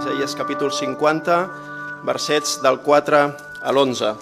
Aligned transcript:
Isaías 0.00 0.32
capítol 0.32 0.72
50, 0.72 1.34
versets 2.08 2.54
del 2.64 2.78
4 2.80 3.18
a 3.60 3.68
l'11. 3.68 4.14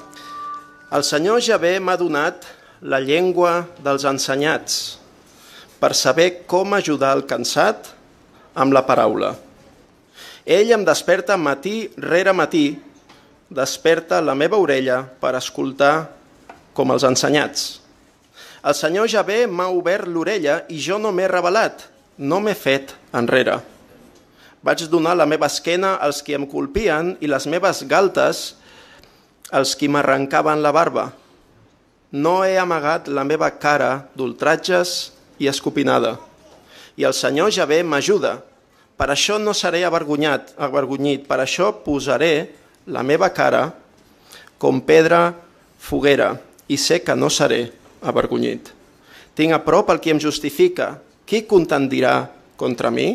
El 0.91 1.05
Senyor 1.07 1.39
Javé 1.39 1.77
m'ha 1.79 1.95
donat 1.95 2.49
la 2.83 2.99
llengua 2.99 3.63
dels 3.79 4.03
ensenyats 4.03 4.99
per 5.79 5.93
saber 5.95 6.43
com 6.51 6.75
ajudar 6.75 7.13
el 7.15 7.23
cansat 7.31 7.93
amb 8.59 8.75
la 8.75 8.83
paraula. 8.91 9.37
Ell 10.43 10.75
em 10.75 10.83
desperta 10.83 11.39
matí 11.39 11.87
rere 11.95 12.35
matí, 12.35 12.75
desperta 13.47 14.19
la 14.19 14.35
meva 14.35 14.59
orella 14.59 15.05
per 15.07 15.37
escoltar 15.39 16.09
com 16.75 16.91
els 16.91 17.07
ensenyats. 17.07 17.71
El 18.67 18.75
Senyor 18.75 19.07
Javé 19.07 19.45
m'ha 19.47 19.71
obert 19.71 20.11
l'orella 20.11 20.65
i 20.75 20.83
jo 20.83 20.99
no 20.99 21.15
m'he 21.15 21.31
revelat, 21.31 21.87
no 22.19 22.43
m'he 22.43 22.59
fet 22.59 22.99
enrere. 23.15 23.61
Vaig 24.63 24.89
donar 24.91 25.15
la 25.17 25.27
meva 25.27 25.47
esquena 25.47 25.97
als 26.03 26.23
qui 26.23 26.35
em 26.35 26.47
colpien 26.49 27.15
i 27.23 27.31
les 27.31 27.47
meves 27.47 27.85
galtes 27.87 28.57
als 29.55 29.75
qui 29.79 29.89
m'arrencaven 29.89 30.63
la 30.63 30.73
barba. 30.75 31.13
No 32.13 32.43
he 32.45 32.57
amagat 32.59 33.09
la 33.09 33.25
meva 33.25 33.51
cara 33.61 34.09
d'ultratges 34.17 35.13
i 35.39 35.49
escopinada. 35.49 36.17
I 36.97 37.07
el 37.07 37.15
Senyor 37.15 37.53
Javé 37.55 37.83
m'ajuda. 37.85 38.39
Per 38.99 39.07
això 39.13 39.37
no 39.39 39.55
seré 39.55 39.85
avergonyat, 39.87 40.57
avergonyit. 40.59 41.29
Per 41.29 41.39
això 41.39 41.71
posaré 41.85 42.51
la 42.91 43.05
meva 43.07 43.29
cara 43.31 43.69
com 44.59 44.81
pedra 44.83 45.37
foguera 45.79 46.33
i 46.67 46.77
sé 46.77 46.99
que 47.05 47.15
no 47.15 47.31
seré 47.31 47.69
avergonyit. 48.03 48.73
Tinc 49.39 49.55
a 49.55 49.63
prop 49.63 49.93
el 49.95 50.01
qui 50.03 50.11
em 50.11 50.19
justifica. 50.19 50.97
Qui 51.29 51.45
contendirà 51.47 52.27
contra 52.59 52.91
mi? 52.91 53.13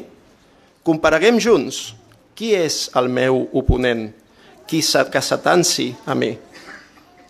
Compareguem 0.83 1.37
junts. 1.39 1.93
Qui 2.35 2.49
és 2.59 2.89
el 2.99 3.05
meu 3.07 3.45
oponent? 3.55 4.09
Qui 4.67 4.81
que 4.83 5.21
s'atansi 5.21 5.93
a 6.05 6.13
mi? 6.13 6.33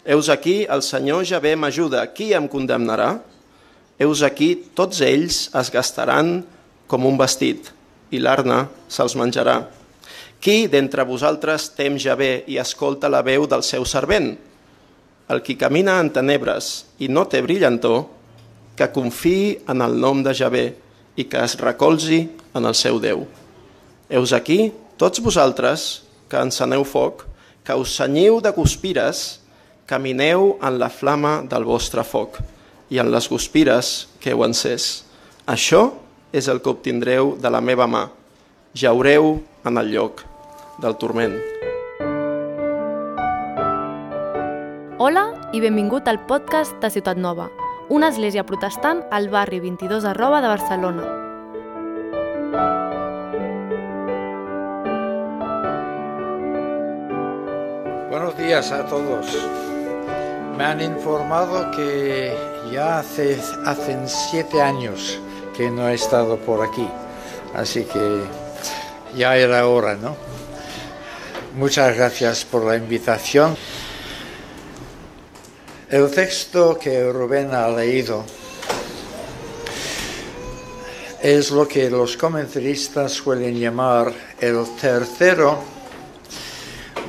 Eus 0.06 0.30
aquí, 0.30 0.66
el 0.66 0.82
Senyor 0.82 1.24
Javé 1.24 1.56
m'ajuda. 1.56 2.02
Qui 2.16 2.34
em 2.34 2.48
condemnarà? 2.48 3.20
Eus 4.00 4.24
aquí, 4.26 4.56
tots 4.74 5.02
ells 5.06 5.52
es 5.54 5.70
gastaran 5.70 6.42
com 6.88 7.06
un 7.06 7.18
vestit 7.18 7.70
i 8.10 8.18
l'arna 8.18 8.66
se'ls 8.90 9.14
menjarà. 9.14 9.60
Qui 10.42 10.66
d'entre 10.66 11.06
vosaltres 11.06 11.70
tem 11.78 12.00
Javé 12.02 12.44
i 12.50 12.58
escolta 12.58 13.08
la 13.08 13.22
veu 13.22 13.46
del 13.46 13.62
seu 13.62 13.86
servent? 13.86 14.34
El 15.30 15.44
qui 15.46 15.56
camina 15.62 16.00
en 16.02 16.10
tenebres 16.10 16.88
i 16.98 17.08
no 17.08 17.28
té 17.30 17.46
brillantor, 17.46 18.08
que 18.74 18.90
confiï 18.90 19.62
en 19.70 19.86
el 19.86 20.02
nom 20.02 20.26
de 20.26 20.34
Javé 20.34 20.66
i 21.16 21.30
que 21.30 21.46
es 21.46 21.56
recolzi 21.62 22.26
en 22.58 22.66
el 22.66 22.74
seu 22.74 22.98
Déu. 22.98 23.28
Eus 24.10 24.34
aquí, 24.34 24.74
tots 25.00 25.22
vosaltres, 25.24 26.04
que 26.28 26.36
enceneu 26.36 26.84
foc, 26.84 27.24
que 27.64 27.76
us 27.80 27.94
senyiu 27.96 28.42
de 28.44 28.52
guspires, 28.52 29.40
camineu 29.88 30.58
en 30.60 30.80
la 30.80 30.90
flama 30.92 31.42
del 31.48 31.64
vostre 31.64 32.04
foc 32.04 32.42
i 32.92 33.00
en 33.00 33.12
les 33.14 33.30
guspires 33.32 34.10
que 34.20 34.34
heu 34.34 34.44
encès. 34.44 35.06
Això 35.48 35.94
és 36.36 36.52
el 36.52 36.60
que 36.60 36.72
obtindreu 36.74 37.38
de 37.40 37.50
la 37.50 37.64
meva 37.64 37.88
mà. 37.88 38.10
Jaureu 38.76 39.40
en 39.64 39.80
el 39.80 39.92
lloc 39.96 40.24
del 40.84 41.00
turment. 41.00 41.40
Hola 45.00 45.30
i 45.56 45.64
benvingut 45.64 46.08
al 46.08 46.20
podcast 46.28 46.76
de 46.84 46.92
Ciutat 46.92 47.16
Nova, 47.16 47.50
una 47.90 48.12
església 48.12 48.44
protestant 48.44 49.04
al 49.12 49.30
barri 49.30 49.64
22 49.64 50.04
arroba 50.12 50.42
de 50.42 50.52
Barcelona. 50.52 51.23
Buenos 58.14 58.38
días 58.38 58.72
a 58.72 58.86
todos. 58.86 59.26
Me 60.56 60.64
han 60.64 60.80
informado 60.82 61.72
que 61.72 62.32
ya 62.72 63.00
hace, 63.00 63.40
siete 64.06 64.62
años 64.62 65.20
que 65.58 65.72
no 65.72 65.90
he 65.90 65.96
estado 65.96 66.38
por 66.38 66.64
aquí, 66.64 66.88
así 67.56 67.86
que 67.86 68.22
ya 69.18 69.36
era 69.36 69.68
hora, 69.68 69.96
¿no? 69.96 70.16
Muchas 71.56 71.96
gracias 71.96 72.46
por 72.46 72.64
la 72.66 72.76
invitación. 72.76 73.58
El 75.90 76.12
texto 76.12 76.78
que 76.78 77.12
Rubén 77.12 77.52
ha 77.56 77.68
leído 77.68 78.26
es 81.20 81.50
lo 81.50 81.68
que 81.68 81.90
los 81.90 82.16
comentaristas 82.16 83.12
suelen 83.12 83.60
llamar 83.60 84.14
el 84.40 84.64
tercero 84.80 85.73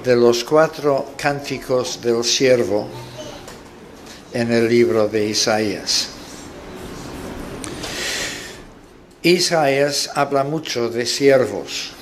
de 0.04 0.14
los 0.14 0.44
cuatro 0.44 1.14
cánticos 1.16 2.02
del 2.02 2.22
siervo 2.22 2.86
en 4.34 4.52
el 4.52 4.68
libro 4.68 5.08
de 5.08 5.28
Isaías. 5.28 6.10
Isaías 9.22 10.10
habla 10.14 10.44
mucho 10.44 10.90
de 10.90 11.06
siervos. 11.06 11.92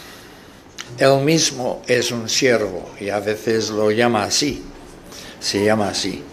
Él 0.98 1.20
mismo 1.20 1.80
es 1.86 2.10
un 2.10 2.28
siervo 2.28 2.90
y 2.98 3.08
a 3.08 3.20
veces 3.20 3.70
lo 3.70 3.92
llama 3.92 4.24
así, 4.24 4.64
se 5.38 5.64
llama 5.64 5.90
así. 5.90 6.24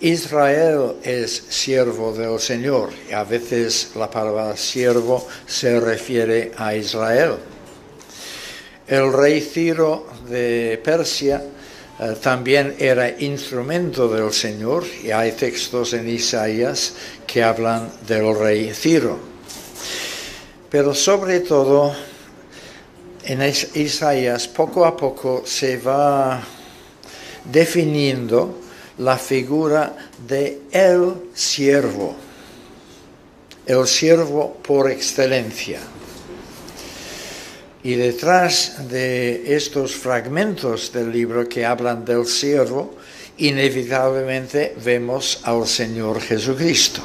Israel 0.00 0.96
es 1.02 1.44
siervo 1.48 2.12
del 2.12 2.38
Señor 2.38 2.90
y 3.08 3.14
a 3.14 3.24
veces 3.24 3.92
la 3.96 4.10
palabra 4.10 4.54
siervo 4.54 5.26
se 5.46 5.80
refiere 5.80 6.52
a 6.58 6.74
Israel. 6.74 7.36
El 8.86 9.12
rey 9.14 9.40
Ciro 9.40 10.06
de 10.28 10.78
Persia 10.84 11.42
eh, 11.98 12.16
también 12.20 12.76
era 12.78 13.08
instrumento 13.08 14.08
del 14.08 14.30
Señor 14.30 14.84
y 15.02 15.10
hay 15.10 15.32
textos 15.32 15.94
en 15.94 16.06
Isaías 16.06 16.92
que 17.26 17.42
hablan 17.42 17.90
del 18.06 18.38
rey 18.38 18.74
Ciro. 18.74 19.18
Pero 20.68 20.92
sobre 20.92 21.40
todo 21.40 21.94
en 23.24 23.40
Isaías 23.74 24.48
poco 24.48 24.84
a 24.84 24.94
poco 24.94 25.44
se 25.46 25.78
va 25.78 26.42
definiendo 27.44 28.60
la 28.98 29.16
figura 29.16 29.96
de 30.28 30.60
el 30.72 31.30
siervo, 31.32 32.14
el 33.64 33.86
siervo 33.86 34.58
por 34.62 34.90
excelencia. 34.90 35.80
Y 37.84 37.96
detrás 37.96 38.88
de 38.88 39.54
estos 39.54 39.94
fragmentos 39.94 40.90
del 40.90 41.12
libro 41.12 41.46
que 41.46 41.66
hablan 41.66 42.02
del 42.02 42.24
siervo, 42.24 42.94
inevitablemente 43.36 44.74
vemos 44.82 45.40
al 45.42 45.66
Señor 45.66 46.18
Jesucristo. 46.22 47.02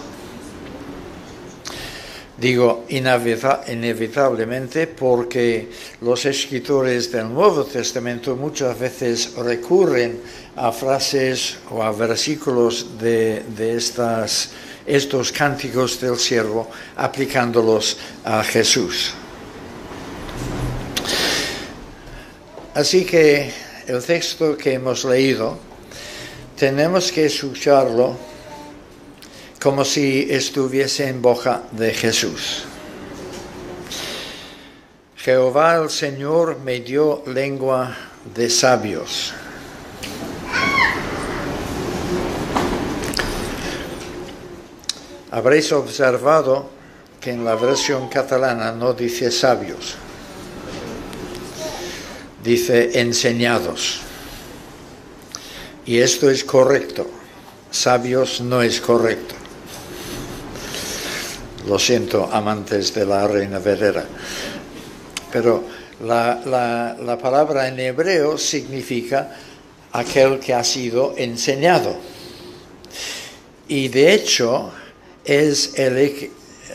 Digo 2.38 2.86
inevitablemente 2.88 4.88
porque 4.88 5.70
los 6.00 6.26
escritores 6.26 7.12
del 7.12 7.34
Nuevo 7.34 7.66
Testamento 7.66 8.38
muchas 8.38 8.80
veces 8.80 9.34
recurren 9.36 10.22
a 10.56 10.72
frases 10.72 11.58
o 11.72 11.84
a 11.84 11.92
versículos 11.92 12.98
de, 12.98 13.44
de 13.58 13.76
estas, 13.76 14.52
estos 14.88 15.34
cánticos 15.34 16.00
del 16.00 16.18
siervo 16.18 16.70
aplicándolos 16.96 17.98
a 18.24 18.42
Jesús. 18.46 19.14
Así 22.74 23.04
que 23.04 23.52
el 23.88 24.04
texto 24.04 24.56
que 24.56 24.74
hemos 24.74 25.04
leído 25.04 25.58
tenemos 26.56 27.12
que 27.12 27.26
escucharlo 27.26 28.16
como 29.62 29.84
si 29.84 30.28
estuviese 30.30 31.08
en 31.08 31.22
boca 31.22 31.64
de 31.72 31.94
Jesús. 31.94 32.64
Jehová 35.18 35.76
el 35.76 35.90
Señor 35.90 36.60
me 36.60 36.80
dio 36.80 37.24
lengua 37.26 37.96
de 38.36 38.50
sabios. 38.50 39.34
Habréis 45.32 45.72
observado 45.72 46.70
que 47.20 47.32
en 47.32 47.44
la 47.44 47.56
versión 47.56 48.10
catalana 48.10 48.72
no 48.72 48.94
dice 48.94 49.30
sabios, 49.30 49.96
dice 52.44 53.00
enseñados. 53.00 54.02
Y 55.86 56.00
esto 56.00 56.30
es 56.30 56.44
correcto, 56.44 57.10
sabios 57.72 58.42
no 58.42 58.62
es 58.62 58.80
correcto. 58.80 59.36
Lo 61.68 61.78
siento, 61.78 62.30
amantes 62.32 62.94
de 62.94 63.06
la 63.06 63.28
reina 63.28 63.60
Verera. 63.60 64.06
Pero 65.32 65.64
la, 66.04 66.42
la, 66.46 66.98
la 67.04 67.18
palabra 67.18 67.68
en 67.68 67.80
hebreo 67.80 68.38
significa 68.38 69.36
aquel 69.92 70.40
que 70.40 70.54
ha 70.54 70.64
sido 70.64 71.14
enseñado. 71.18 71.98
Y 73.68 73.88
de 73.90 74.14
hecho 74.14 74.72
es 75.26 75.78
el, 75.78 76.32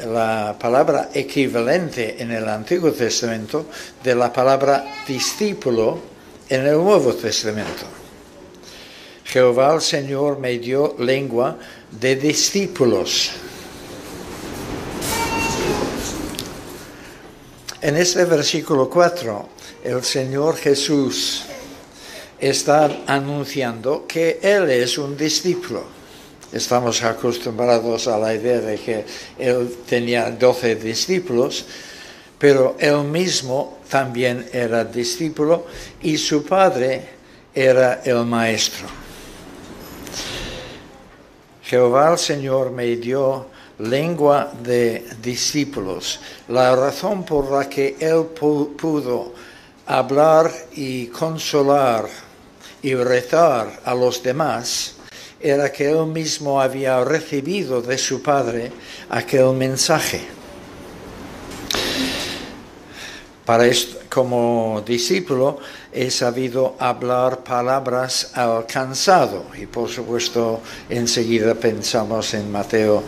la 0.06 0.56
palabra 0.58 1.11
equivalente 1.14 2.17
en 2.20 2.31
el 2.31 2.49
Antiguo 2.49 2.93
Testamento 2.93 3.67
de 4.02 4.14
la 4.14 4.32
palabra 4.32 4.85
discípulo 5.06 5.99
en 6.49 6.67
el 6.67 6.75
Nuevo 6.76 7.14
Testamento. 7.14 7.87
Jehová 9.25 9.75
el 9.75 9.81
Señor 9.81 10.38
me 10.38 10.58
dio 10.58 10.96
lengua 10.99 11.58
de 11.91 12.17
discípulos. 12.17 13.32
En 17.81 17.97
este 17.97 18.25
versículo 18.25 18.88
4, 18.88 19.49
el 19.85 20.02
Señor 20.02 20.56
Jesús 20.56 21.44
está 22.38 23.05
anunciando 23.06 24.06
que 24.06 24.38
Él 24.43 24.70
es 24.70 24.99
un 24.99 25.17
discípulo. 25.17 25.94
Estamos 26.55 27.03
acostumbrados 27.03 28.06
a 28.06 28.17
la 28.17 28.33
idea 28.33 28.61
de 28.61 28.79
que 28.79 29.05
Él 29.41 29.77
tenía 29.89 30.31
doce 30.31 30.77
discípulos, 30.77 31.67
pero 32.39 32.77
Él 32.79 33.03
mismo 33.03 33.79
también 33.91 34.47
era 34.53 34.85
discípulo 34.85 35.67
y 36.01 36.17
su 36.17 36.45
padre 36.45 37.09
era 37.53 38.03
el 38.05 38.25
maestro. 38.25 38.87
Jehová 41.65 42.12
el 42.12 42.19
Señor 42.19 42.71
me 42.71 42.87
dio 42.99 43.47
lengua 43.81 44.53
de 44.62 45.09
discípulos. 45.21 46.21
La 46.47 46.77
razón 46.77 47.25
por 47.25 47.50
la 47.50 47.69
que 47.69 47.97
Él 47.99 48.27
pudo 48.27 49.35
hablar 49.87 50.53
y 50.77 51.09
consolar 51.09 52.07
y 52.81 52.95
rezar 52.95 53.81
a 53.85 53.93
los 53.93 54.23
demás 54.23 54.94
era 55.44 55.70
que 55.70 55.91
él 55.91 56.06
mismo 56.06 56.58
había 56.58 57.05
recibido 57.05 57.82
de 57.82 57.99
su 57.99 58.23
padre 58.23 58.73
aquel 59.11 59.52
mensaje. 59.52 60.23
Para 63.44 63.67
esto, 63.67 63.99
como 64.08 64.82
discípulo 64.87 65.58
he 65.93 66.11
sabido 66.11 66.76
hablar 66.79 67.44
palabras 67.44 68.31
al 68.32 68.64
cansado 68.64 69.44
y 69.61 69.67
por 69.67 69.91
supuesto 69.91 70.62
enseguida 70.88 71.55
pensamos 71.55 72.32
en 72.32 72.50
Mateo 72.50 73.02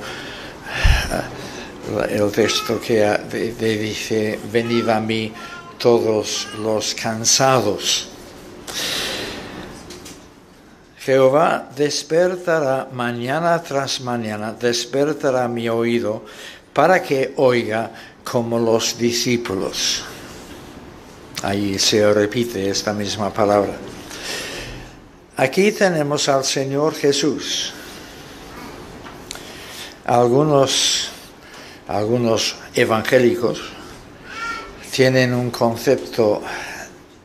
eh, 2.11 2.17
el 2.19 2.31
texto 2.33 2.79
que 2.79 3.17
dice 3.59 4.39
venid 4.53 4.87
a 4.91 5.01
mí 5.01 5.33
todos 5.79 6.49
los 6.59 6.95
cansados. 6.95 8.09
Jehová 11.07 11.71
despertará 11.77 12.89
mañana 12.91 13.63
tras 13.63 14.01
mañana, 14.01 14.53
despertará 14.53 15.47
mi 15.47 15.69
oído 15.69 16.25
para 16.75 17.01
que 17.01 17.33
oiga 17.37 17.93
como 18.25 18.59
los 18.59 18.99
discípulos. 18.99 20.03
Ahí 21.45 21.79
se 21.79 22.13
repite 22.13 22.69
esta 22.69 22.93
misma 22.93 23.33
palabra. 23.33 23.77
Aquí 25.37 25.71
tenemos 25.71 26.29
al 26.29 26.43
Señor 26.43 26.93
Jesús. 26.97 27.73
Algunos, 30.07 31.11
algunos 31.87 32.57
evangélicos 32.75 33.63
tienen 34.91 35.35
un 35.35 35.53
concepto 35.53 36.43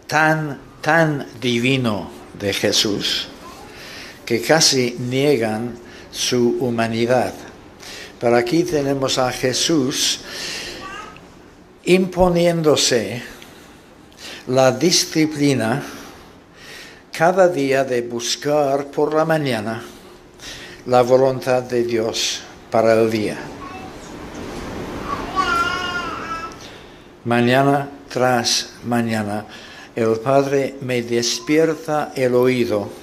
tan, 0.06 0.60
tan 0.82 1.26
divino 1.42 2.12
de 2.38 2.54
Jesús 2.54 3.28
que 4.32 4.42
casi 4.42 4.96
niegan 4.98 5.78
su 6.10 6.56
humanidad. 6.62 7.34
Pero 8.18 8.38
aquí 8.38 8.64
tenemos 8.64 9.18
a 9.18 9.30
Jesús 9.30 10.22
imponiéndose 11.84 13.22
la 14.48 14.72
disciplina 14.72 15.84
cada 17.12 17.50
día 17.50 17.84
de 17.84 18.04
buscar 18.04 18.86
por 18.86 19.14
la 19.14 19.26
mañana 19.26 19.84
la 20.86 21.02
voluntad 21.02 21.64
de 21.64 21.84
Dios 21.84 22.40
para 22.72 22.94
el 22.94 23.12
día. 23.12 23.38
Mañana 27.26 27.90
tras 28.08 28.76
mañana 28.86 29.46
el 29.94 30.22
Padre 30.22 30.76
me 30.80 31.02
despierta 31.02 32.14
el 32.16 32.34
oído 32.34 33.01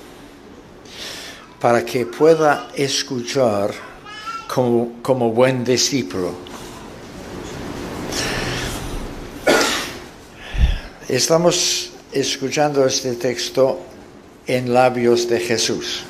para 1.60 1.84
que 1.84 2.06
pueda 2.06 2.68
escuchar 2.74 3.72
como, 4.46 5.32
buen 5.32 5.64
discípulo. 5.64 6.32
Estamos 11.08 11.90
escuchando 12.12 12.86
este 12.86 13.14
texto 13.14 13.80
en 14.46 14.72
labios 14.72 15.28
de 15.28 15.40
Jesús. 15.40 16.04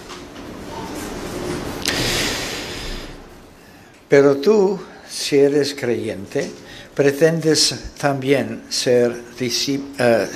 Pero 4.09 4.37
tú, 4.39 4.79
si 5.09 5.37
eres 5.39 5.75
creyente, 5.75 6.51
pretendes 6.95 7.93
también 7.99 8.65
ser, 8.71 9.25
eh, 9.39 10.29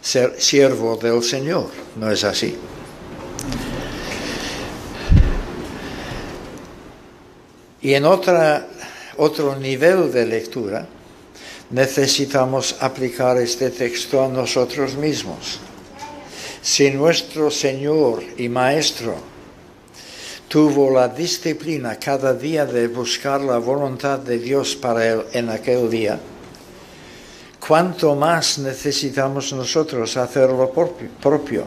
ser 0.00 0.34
siervo 0.38 0.96
del 0.96 1.22
Señor, 1.22 1.70
¿no 1.96 2.10
es 2.10 2.24
así? 2.24 2.56
Y 7.82 7.94
en 7.94 8.04
otra, 8.04 8.66
otro 9.16 9.56
nivel 9.56 10.12
de 10.12 10.26
lectura 10.26 10.86
necesitamos 11.70 12.76
aplicar 12.80 13.38
este 13.38 13.70
texto 13.70 14.22
a 14.24 14.28
nosotros 14.28 14.96
mismos. 14.96 15.58
Si 16.60 16.90
nuestro 16.90 17.50
Señor 17.50 18.22
y 18.36 18.48
Maestro 18.48 19.14
tuvo 20.48 20.90
la 20.90 21.08
disciplina 21.08 21.96
cada 21.96 22.34
día 22.34 22.66
de 22.66 22.88
buscar 22.88 23.40
la 23.40 23.56
voluntad 23.58 24.18
de 24.18 24.38
Dios 24.38 24.76
para 24.76 25.06
él 25.06 25.22
en 25.32 25.48
aquel 25.48 25.88
día, 25.88 26.18
¿cuánto 27.66 28.14
más 28.14 28.58
necesitamos 28.58 29.54
nosotros 29.54 30.18
hacerlo 30.18 30.70
propio? 31.22 31.64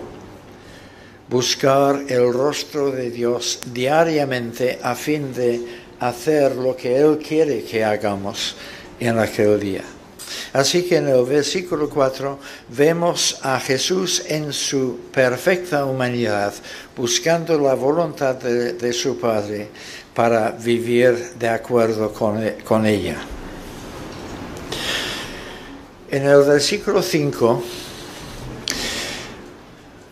Buscar 1.28 2.04
el 2.08 2.32
rostro 2.32 2.92
de 2.92 3.10
Dios 3.10 3.62
diariamente 3.74 4.78
a 4.84 4.94
fin 4.94 5.34
de 5.34 5.83
hacer 6.08 6.56
lo 6.56 6.76
que 6.76 6.98
Él 6.98 7.18
quiere 7.18 7.64
que 7.64 7.84
hagamos 7.84 8.56
en 9.00 9.18
aquel 9.20 9.60
día. 9.60 9.84
Así 10.52 10.84
que 10.84 10.98
en 10.98 11.08
el 11.08 11.24
versículo 11.26 11.90
4 11.90 12.40
vemos 12.70 13.40
a 13.42 13.60
Jesús 13.60 14.24
en 14.28 14.54
su 14.54 15.00
perfecta 15.12 15.86
humanidad, 15.86 16.54
buscando 16.96 17.58
la 17.60 17.74
voluntad 17.74 18.36
de, 18.36 18.94
su 18.94 19.20
Padre 19.20 19.70
para 20.14 20.52
vivir 20.52 21.34
de 21.40 21.50
acuerdo 21.50 22.14
con, 22.14 22.40
con 22.64 22.86
ella. 22.86 23.18
En 26.12 26.28
el 26.28 26.44
versículo 26.44 27.02
5 27.02 27.64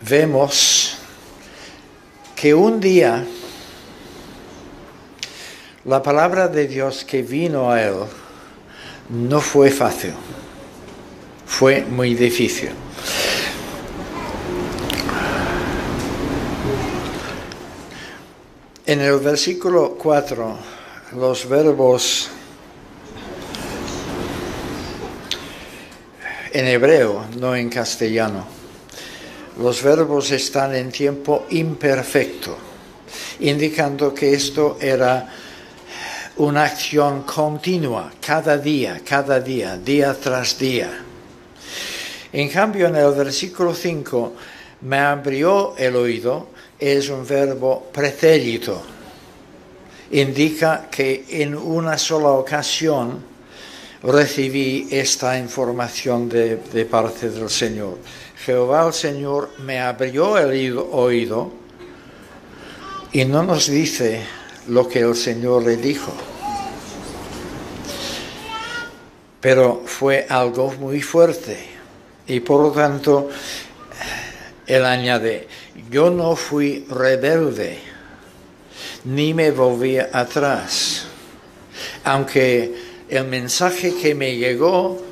vemos 0.08 0.96
que 2.34 2.52
un 2.52 2.80
día 2.80 3.24
la 5.84 6.02
palabra 6.02 6.46
de 6.46 6.68
Dios 6.68 7.04
que 7.04 7.22
vino 7.22 7.70
a 7.70 7.82
él 7.82 7.94
no 9.08 9.40
fue 9.40 9.70
fácil, 9.70 10.12
fue 11.44 11.82
muy 11.82 12.14
difícil. 12.14 12.70
En 18.86 19.00
el 19.00 19.18
versículo 19.18 19.96
4, 19.98 20.56
los 21.16 21.48
verbos 21.48 22.30
en 26.52 26.66
hebreo, 26.66 27.24
no 27.38 27.56
en 27.56 27.68
castellano, 27.68 28.46
los 29.58 29.82
verbos 29.82 30.30
están 30.30 30.74
en 30.74 30.92
tiempo 30.92 31.46
imperfecto, 31.50 32.56
indicando 33.40 34.14
que 34.14 34.34
esto 34.34 34.78
era 34.80 35.28
una 36.36 36.64
acción 36.64 37.22
continua, 37.22 38.10
cada 38.20 38.56
día, 38.56 39.00
cada 39.04 39.40
día, 39.40 39.76
día 39.76 40.14
tras 40.14 40.58
día. 40.58 40.90
En 42.32 42.48
cambio, 42.48 42.88
en 42.88 42.96
el 42.96 43.12
versículo 43.12 43.74
5, 43.74 44.32
me 44.82 44.98
abrió 44.98 45.74
el 45.76 45.96
oído, 45.96 46.48
es 46.78 47.08
un 47.10 47.26
verbo 47.26 47.90
pretérito. 47.92 48.82
Indica 50.12 50.88
que 50.90 51.26
en 51.28 51.54
una 51.54 51.98
sola 51.98 52.30
ocasión 52.30 53.22
recibí 54.02 54.88
esta 54.90 55.38
información 55.38 56.28
de, 56.28 56.56
de 56.56 56.84
parte 56.86 57.30
del 57.30 57.50
Señor. 57.50 57.98
Jehová 58.44 58.86
el 58.86 58.92
Señor 58.92 59.50
me 59.60 59.78
abrió 59.78 60.36
el 60.38 60.76
oído 60.78 61.52
y 63.12 63.24
no 63.24 63.42
nos 63.44 63.68
dice 63.68 64.22
lo 64.68 64.88
que 64.88 65.00
el 65.00 65.14
Señor 65.14 65.64
le 65.64 65.76
dijo. 65.76 66.12
pero 69.42 69.82
fue 69.84 70.24
algo 70.28 70.72
muy 70.78 71.02
fuerte. 71.02 71.58
Y 72.28 72.40
por 72.40 72.62
lo 72.62 72.70
tanto, 72.70 73.28
él 74.66 74.84
añade, 74.86 75.48
yo 75.90 76.10
no 76.10 76.36
fui 76.36 76.86
rebelde, 76.88 77.80
ni 79.04 79.34
me 79.34 79.50
volví 79.50 79.98
atrás, 79.98 81.06
aunque 82.04 82.72
el 83.08 83.26
mensaje 83.26 83.92
que 84.00 84.14
me 84.14 84.36
llegó 84.36 85.02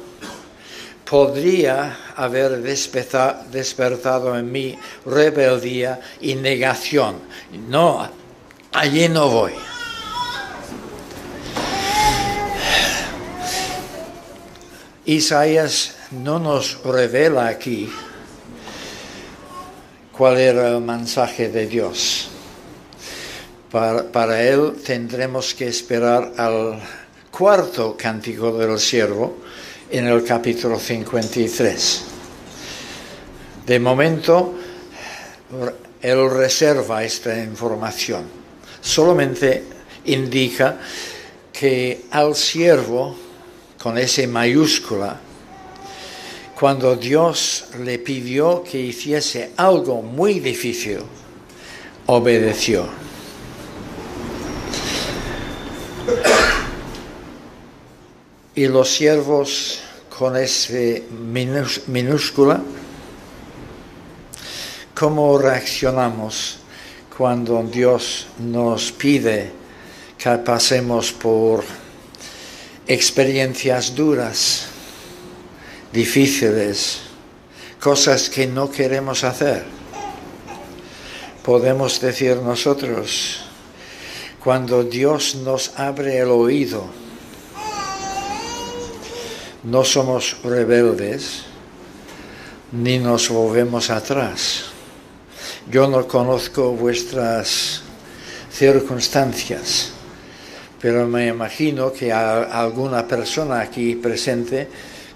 podría 1.04 2.12
haber 2.14 2.62
despertado 2.62 4.38
en 4.38 4.52
mí 4.52 4.78
rebeldía 5.04 6.00
y 6.20 6.36
negación. 6.36 7.16
No, 7.68 8.08
allí 8.72 9.08
no 9.08 9.28
voy. 9.28 9.52
Isaías 15.06 15.96
no 16.10 16.38
nos 16.38 16.82
revela 16.84 17.48
aquí 17.48 17.90
cuál 20.12 20.38
era 20.38 20.68
el 20.68 20.80
mensaje 20.82 21.48
de 21.48 21.66
Dios. 21.66 22.28
Para, 23.70 24.42
él 24.42 24.74
tendremos 24.84 25.54
que 25.54 25.68
esperar 25.68 26.32
al 26.36 26.80
cuarto 27.30 27.96
cántico 27.96 28.52
del 28.52 28.78
siervo 28.78 29.38
en 29.90 30.06
el 30.06 30.24
capítulo 30.24 30.78
53. 30.78 32.02
De 33.66 33.78
momento, 33.78 34.54
él 36.02 36.30
reserva 36.30 37.04
esta 37.04 37.38
información. 37.42 38.39
Solamente 38.80 39.64
indica 40.06 40.78
que 41.52 42.06
al 42.10 42.34
siervo, 42.34 43.16
con 43.78 43.98
ese 43.98 44.26
mayúscula, 44.26 45.20
cuando 46.58 46.96
Dios 46.96 47.66
le 47.82 47.98
pidió 47.98 48.62
que 48.62 48.78
hiciese 48.78 49.52
algo 49.56 50.02
muy 50.02 50.40
difícil, 50.40 50.98
obedeció. 52.06 52.86
Y 58.54 58.66
los 58.66 58.90
siervos 58.90 59.80
con 60.18 60.36
ese 60.36 61.04
minúscula, 61.86 62.60
¿cómo 64.94 65.38
reaccionamos 65.38 66.59
cuando 67.20 67.62
Dios 67.64 68.28
nos 68.38 68.92
pide 68.92 69.52
que 70.16 70.38
pasemos 70.38 71.12
por 71.12 71.62
experiencias 72.88 73.94
duras? 73.94 74.68
difíciles, 75.92 77.00
cosas 77.78 78.30
que 78.30 78.46
no 78.46 78.70
queremos 78.70 79.22
hacer. 79.22 79.64
Podemos 81.44 82.00
decir 82.00 82.38
nosotros, 82.38 83.40
cuando 84.42 84.82
Dios 84.82 85.34
nos 85.34 85.78
abre 85.78 86.16
el 86.20 86.28
oído, 86.28 86.86
no 89.64 89.84
somos 89.84 90.38
rebeldes 90.42 91.42
ni 92.72 92.98
nos 92.98 93.28
volvemos 93.28 93.90
atrás. 93.90 94.69
Yo 95.70 95.86
no 95.86 96.08
conozco 96.08 96.72
vuestras 96.72 97.82
circunstancias, 98.52 99.92
pero 100.82 101.06
me 101.06 101.28
imagino 101.28 101.92
que 101.92 102.12
alguna 102.12 103.06
persona 103.06 103.60
aquí 103.60 103.94
presente 103.94 104.66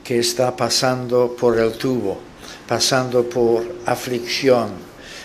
que 0.05 0.21
está 0.21 0.55
pasando 0.55 1.35
por 1.35 1.59
el 1.59 1.73
tubo, 1.73 2.21
pasando 2.69 3.29
por 3.29 3.65
aflicción, 3.85 4.71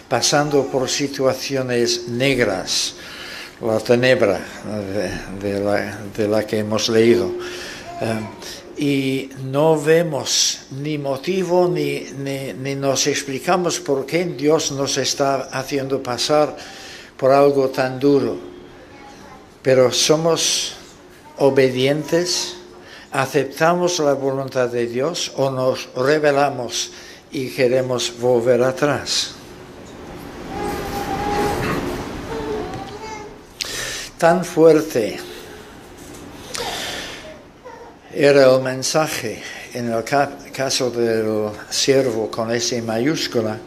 pasando 0.07 0.65
por 0.65 0.89
situaciones 0.89 2.07
negras, 2.07 2.95
la 3.61 3.79
tenebra 3.79 4.41
de, 5.43 6.27
la, 6.27 6.47
que 6.47 6.57
hemos 6.57 6.89
leído. 6.89 7.29
Eh, 8.01 8.19
y 8.79 9.29
no 9.43 9.79
vemos 9.79 10.61
ni 10.71 10.97
motivo 10.97 11.67
ni, 11.67 12.05
ni, 12.17 12.75
nos 12.75 13.07
explicamos 13.07 13.79
por 13.79 14.05
qué 14.05 14.23
Dios 14.23 14.71
nos 14.71 14.97
está 14.97 15.49
haciendo 15.51 16.01
pasar 16.01 16.55
por 17.17 17.31
algo 17.31 17.69
tan 17.69 17.99
duro. 17.99 18.37
Pero 19.61 19.91
somos 19.91 20.75
obedientes 21.37 22.55
¿Aceptamos 23.11 23.97
la 23.99 24.13
voluntad 24.13 24.69
de 24.69 24.85
Dios 24.85 25.31
o 25.35 25.49
nos 25.49 25.89
rebelamos 25.95 26.91
y 27.31 27.49
queremos 27.49 28.13
volver 28.19 28.61
atrás? 28.61 29.31
Tan 34.19 34.45
fuerte 34.45 35.19
era 38.13 38.55
el 38.55 38.61
mensaje 38.61 39.41
en 39.73 39.91
el 39.91 40.03
caso 40.03 40.89
del 40.89 41.51
siervo 41.69 42.31
con 42.31 42.51
S 42.51 42.81
mayúscula, 42.81 43.57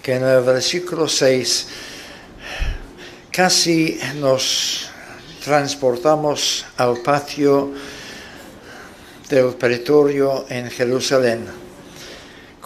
que 0.00 0.14
en 0.14 0.24
el 0.24 0.42
versículo 0.42 1.08
6 1.08 1.66
casi 3.32 3.98
nos 4.20 4.88
transportamos 5.42 6.64
al 6.76 6.98
patio 6.98 7.72
del 9.28 9.54
pretorio 9.54 10.46
en 10.48 10.70
Jerusalén, 10.70 11.44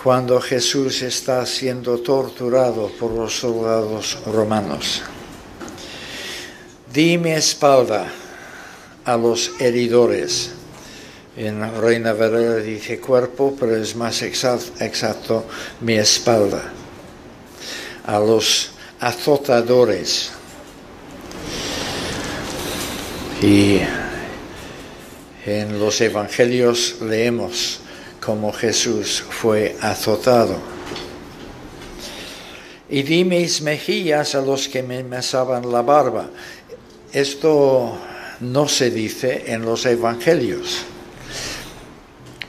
cuando 0.03 0.41
Jesús 0.41 1.01
está 1.03 1.47
siendo 1.47 1.99
torturado 2.01 2.89
por 3.01 3.13
los 3.13 3.35
soldados 3.35 4.19
romanos. 4.27 5.03
Di 6.93 7.17
mi 7.17 7.31
espalda 7.31 8.07
a 9.05 9.17
los 9.17 9.53
heridores. 9.59 10.58
En 11.39 11.63
Reina 11.81 12.15
Valera 12.15 12.57
dice 12.57 12.99
cuerpo, 12.99 13.55
pero 13.57 13.77
es 13.77 13.95
más 13.95 14.23
exacto 14.23 15.47
mi 15.81 15.95
espalda. 15.95 16.73
A 18.07 18.19
los 18.19 18.73
azotadores. 18.99 20.33
Y 23.41 23.79
en 25.47 25.79
los 25.79 26.01
evangelios 26.01 26.97
leemos 27.03 27.83
cómo 28.21 28.53
Jesús 28.53 29.23
fue 29.31 29.77
azotado. 29.81 30.59
Y 32.91 33.05
di 33.05 33.25
mis 33.25 33.63
mejillas 33.63 34.35
a 34.35 34.41
los 34.41 34.67
que 34.67 34.83
me 34.83 35.05
mesaban 35.05 35.71
la 35.71 35.83
barba. 35.83 36.31
Esto 37.13 37.97
no 38.41 38.67
se 38.67 38.91
dice 38.91 39.45
en 39.47 39.65
los 39.65 39.87
evangelios. 39.87 40.85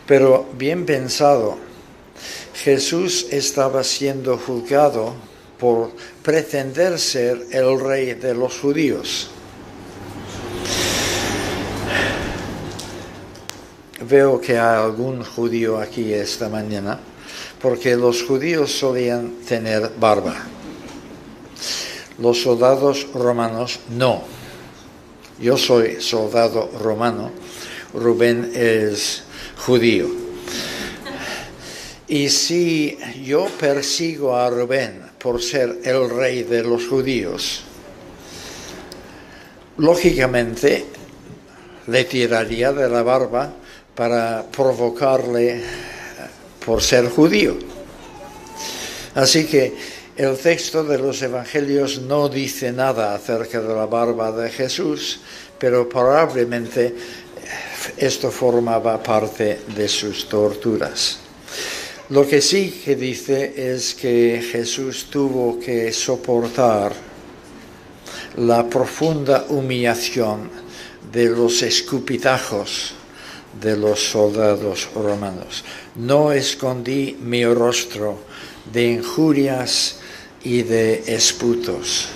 Pero 0.10 0.48
bien 0.58 0.86
pensado, 0.86 1.58
Jesús 2.56 3.28
estaba 3.30 3.84
siendo 3.84 4.38
juzgado 4.38 5.14
por 5.60 5.92
pretender 6.24 6.98
ser 6.98 7.46
el 7.52 7.80
rey 7.80 8.16
de 8.16 8.34
los 8.34 8.58
judíos. 8.58 9.30
veo 14.10 14.42
que 14.42 14.58
hay 14.58 14.78
algún 14.82 15.24
judío 15.24 15.78
aquí 15.78 16.12
esta 16.14 16.50
mañana, 16.50 17.00
porque 17.62 17.96
los 17.96 18.24
judíos 18.24 18.72
solían 18.72 19.36
tener 19.48 19.92
barba. 20.00 20.36
Los 22.18 22.42
soldados 22.42 23.08
romanos 23.14 23.80
no. 23.90 24.24
Yo 25.40 25.58
soy 25.58 26.02
soldado 26.02 26.72
romano, 26.82 27.32
Rubén 27.94 28.52
es 28.56 29.24
judío. 29.60 30.08
Y 32.08 32.30
si 32.30 32.98
yo 33.24 33.46
persigo 33.60 34.36
a 34.36 34.50
Rubén 34.50 35.04
por 35.20 35.42
ser 35.42 35.80
el 35.84 36.10
rey 36.10 36.44
de 36.44 36.64
los 36.64 36.88
judíos, 36.88 37.62
lógicamente 39.78 40.86
le 41.88 42.04
tiraría 42.06 42.74
de 42.74 42.90
la 42.90 43.04
barba 43.04 43.54
para 43.94 44.46
provocarle 44.50 45.62
por 46.66 46.82
ser 46.82 47.10
judío. 47.10 47.58
Así 49.16 49.46
que 49.46 49.74
el 50.16 50.38
texto 50.38 50.84
de 50.84 50.98
los 50.98 51.22
evangelios 51.22 52.02
no 52.02 52.28
dice 52.28 52.72
nada 52.72 53.16
acerca 53.16 53.62
de 53.62 53.74
la 53.74 53.86
barba 53.86 54.32
de 54.32 54.50
Jesús, 54.50 55.20
pero 55.58 55.88
probablemente 55.88 56.96
esto 57.98 58.32
formaba 58.32 59.02
parte 59.02 59.62
de 59.76 59.88
sus 59.88 60.28
torturas. 60.28 61.20
Lo 62.10 62.28
que 62.28 62.42
sí 62.42 62.82
que 62.84 62.96
dice 62.96 63.54
es 63.56 63.94
que 63.94 64.42
Jesús 64.52 65.08
tuvo 65.12 65.60
que 65.60 65.92
soportar 65.92 66.92
la 68.38 68.68
profunda 68.68 69.46
humillación 69.50 70.50
de 71.12 71.30
los 71.30 71.62
escupitajos 71.62 72.94
de 73.62 73.76
los 73.78 74.00
soldados 74.00 74.90
romanos. 74.96 75.64
No 75.96 76.32
escondí 76.32 77.18
mi 77.22 77.46
rostro 77.46 78.20
de 78.72 78.92
injurias 78.94 79.98
y 80.44 80.64
de 80.64 81.04
esputos. 81.08 82.10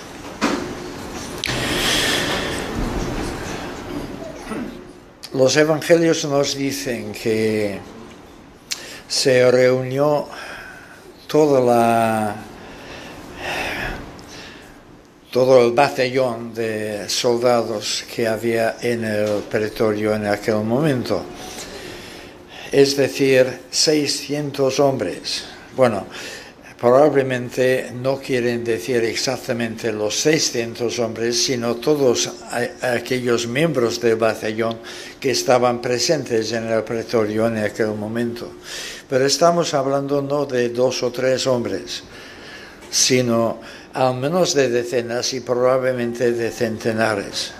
Los 5.34 5.56
evangelios 5.56 6.24
nos 6.26 6.54
dicen 6.54 7.12
que 7.12 7.80
se 9.08 9.50
reunió 9.50 10.28
toda 11.26 12.36
todo 15.32 15.66
el 15.66 15.72
batallón 15.72 16.54
de 16.54 17.08
soldados 17.08 18.04
que 18.14 18.28
había 18.28 18.76
en 18.80 19.02
el 19.02 19.42
pretorio 19.50 20.14
en 20.14 20.28
aquel 20.28 20.62
momento. 20.62 21.24
Es 22.70 22.96
decir, 22.96 23.62
600 23.72 24.78
hombres. 24.78 25.46
Bueno, 25.74 26.06
probablemente 26.80 27.90
no 27.94 28.18
quieren 28.18 28.64
decir 28.64 29.04
exactamente 29.04 29.92
los 29.92 30.16
600 30.20 30.98
hombres, 30.98 31.42
sino 31.42 31.76
todos 31.76 32.30
aquellos 32.82 33.46
miembros 33.46 34.00
del 34.00 34.16
batallón 34.16 34.78
que 35.20 35.30
estaban 35.30 35.80
presentes 35.80 36.52
en 36.52 36.68
el 36.68 36.82
pretorio 36.82 37.46
en 37.46 37.58
aquel 37.58 37.94
momento. 37.94 38.50
Pero 39.08 39.26
estamos 39.26 39.74
hablando 39.74 40.20
no 40.22 40.46
de 40.46 40.70
dos 40.70 41.02
o 41.02 41.10
tres 41.10 41.46
hombres, 41.46 42.02
sino 42.90 43.60
al 43.92 44.14
menos 44.16 44.54
de 44.54 44.68
decenas 44.68 45.32
y 45.34 45.40
probablemente 45.40 46.32
de 46.32 46.50
centenares. 46.50 47.52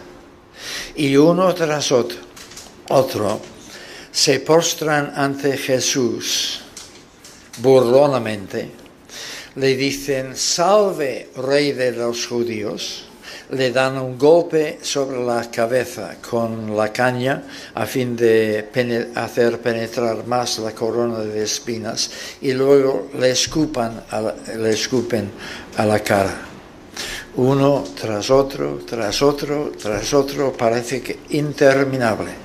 Y 0.97 1.16
uno 1.16 1.54
tras 1.54 1.92
otro, 1.92 2.18
otro 2.88 3.40
se 4.11 4.40
postran 4.40 5.12
ante 5.16 5.56
Jesús 5.56 6.61
burlonamente, 7.59 8.71
le 9.56 9.76
dicen, 9.76 10.37
salve 10.37 11.28
rey 11.37 11.73
de 11.73 11.92
los 11.92 12.26
judíos, 12.26 13.04
le 13.50 13.70
dan 13.70 13.99
un 13.99 14.18
golpe 14.18 14.78
sobre 14.82 15.25
la 15.25 15.50
cabeza 15.50 16.16
con 16.20 16.76
la 16.76 16.92
caña 16.92 17.42
a 17.75 17.87
fin 17.87 18.16
de 18.16 18.68
hacer 19.14 19.61
penetrar 19.61 20.26
más 20.26 20.58
la 20.58 20.73
corona 20.73 21.20
de 21.20 21.42
espinas 21.42 22.11
y 22.40 22.52
luego 22.52 23.11
le, 23.18 23.30
escupan 23.30 24.02
le 24.58 24.70
escupen 24.70 25.30
a 25.76 25.84
la 25.84 26.00
cara. 26.00 26.49
Uno 27.37 27.84
tras 28.00 28.30
otro, 28.30 28.80
tras 28.87 29.20
otro, 29.20 29.73
tras 29.80 30.14
otro, 30.14 30.52
parece 30.52 31.02
que 31.02 31.18
interminable. 31.30 32.43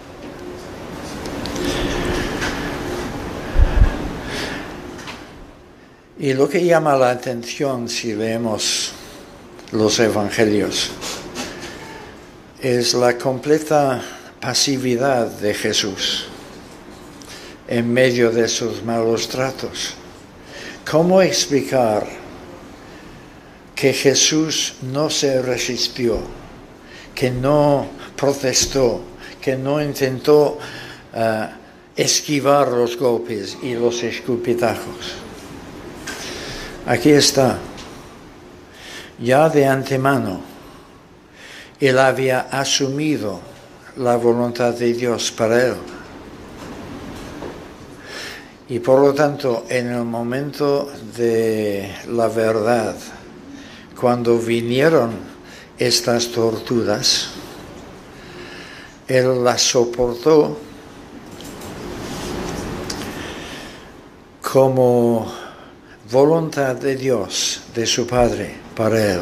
Y 6.22 6.34
lo 6.34 6.50
que 6.50 6.66
llama 6.66 6.98
la 6.98 7.12
atención 7.12 7.88
si 7.88 8.14
leemos 8.14 8.92
los 9.72 9.98
evangelios 10.00 10.92
es 12.62 12.94
la 12.94 13.18
completa 13.18 14.04
pasividad 14.42 15.28
de 15.28 15.54
Jesús 15.54 16.26
en 17.70 17.94
medio 17.94 18.32
de 18.32 18.50
sus 18.50 18.84
malos 18.84 19.30
tratos. 19.30 19.94
¿Cómo 20.92 21.22
explicar 21.22 22.06
que 23.74 23.94
Jesús 23.94 24.74
no 24.82 25.10
se 25.10 25.42
resistió, 25.42 26.20
que 27.16 27.32
no 27.32 27.88
protestó, 28.18 29.04
que 29.40 29.56
no 29.56 29.82
intentó 29.82 30.58
uh, 31.14 31.46
esquivar 31.96 32.68
los 32.68 32.98
golpes 32.98 33.58
y 33.64 33.76
los 33.76 34.04
escupitajos? 34.04 35.29
Aquí 36.90 37.12
está 37.12 37.60
ya 39.20 39.48
de 39.48 39.68
antemano, 39.68 40.42
él 41.80 42.00
había 42.00 42.48
asumido 42.50 43.42
la 43.98 44.16
voluntad 44.16 44.74
de 44.74 44.94
Dios 44.94 45.32
para 45.32 45.68
él. 45.68 45.76
Y 48.70 48.80
por 48.80 49.02
lo 49.02 49.14
tanto, 49.14 49.68
en 49.70 49.92
el 49.92 50.04
momento 50.04 50.92
de 51.16 51.94
la 52.08 52.28
verdad, 52.28 52.96
cuando 54.02 54.40
vinieron 54.40 55.12
estas 55.78 56.32
torturas, 56.32 57.30
él 59.08 59.44
las 59.44 59.62
soportó 59.62 60.58
como 64.42 65.39
voluntad 66.12 66.76
de 66.76 66.96
Dios, 66.96 67.62
de 67.76 67.86
su 67.86 68.08
Padre 68.08 68.56
para 68.76 69.14
él. 69.14 69.22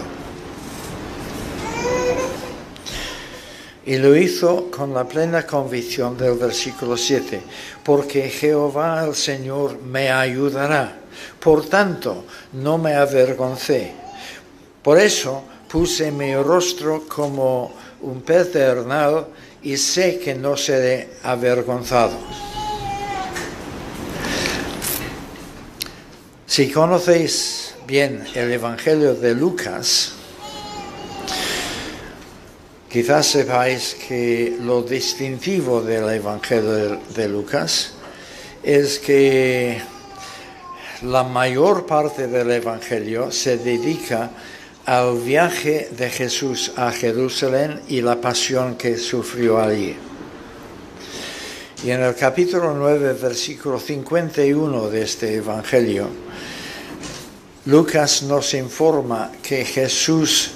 Y 3.85 3.97
lo 3.97 4.15
hizo 4.15 4.69
con 4.71 4.93
la 4.93 5.05
plena 5.05 5.45
convicción 5.45 6.17
del 6.17 6.37
versículo 6.37 6.97
7, 6.97 7.41
porque 7.83 8.29
Jehová 8.29 9.03
el 9.05 9.15
Señor 9.15 9.81
me 9.81 10.11
ayudará. 10.11 10.99
Por 11.39 11.65
tanto, 11.67 12.25
no 12.53 12.77
me 12.77 12.95
avergoncé. 12.95 13.91
Por 14.81 14.99
eso 14.99 15.43
puse 15.69 16.11
mi 16.11 16.35
rostro 16.35 17.03
como 17.07 17.73
un 18.01 18.21
pedernal 18.21 19.27
y 19.63 19.75
sé 19.77 20.19
que 20.19 20.35
no 20.35 20.55
seré 20.55 21.09
avergonzado. 21.23 22.17
Si 26.57 26.71
conocéis 26.71 27.75
bien 27.85 28.23
el 28.33 28.51
Evangelio 28.51 29.13
de 29.13 29.35
Lucas, 29.35 30.13
quizás 32.89 33.27
sepáis 33.27 33.93
que 34.07 34.57
lo 34.61 34.81
distintivo 34.81 35.83
del 35.83 36.09
Evangelio 36.09 36.99
de 37.13 37.29
Lucas 37.29 37.91
es 38.63 38.97
que 38.97 39.79
la 41.03 41.21
mayor 41.21 41.85
parte 41.85 42.25
del 42.25 42.49
Evangelio 42.49 43.31
se 43.31 43.59
dedica 43.59 44.31
al 44.87 45.19
viaje 45.19 45.89
de 45.91 46.09
Jesús 46.09 46.71
a 46.75 46.91
Jerusalén 46.91 47.81
y 47.87 48.01
la 48.01 48.19
pasión 48.19 48.77
que 48.77 48.97
sufrió 48.97 49.61
allí. 49.61 49.95
Y 51.83 51.91
en 51.91 52.01
el 52.01 52.15
capítulo 52.15 52.73
9, 52.73 53.13
versículo 53.13 53.79
51 53.79 54.89
de 54.89 55.03
este 55.03 55.35
Evangelio, 55.35 56.25
Lucas 57.67 58.23
nos 58.23 58.53
informa 58.53 59.29
que 59.43 59.65
Jesús 59.65 60.51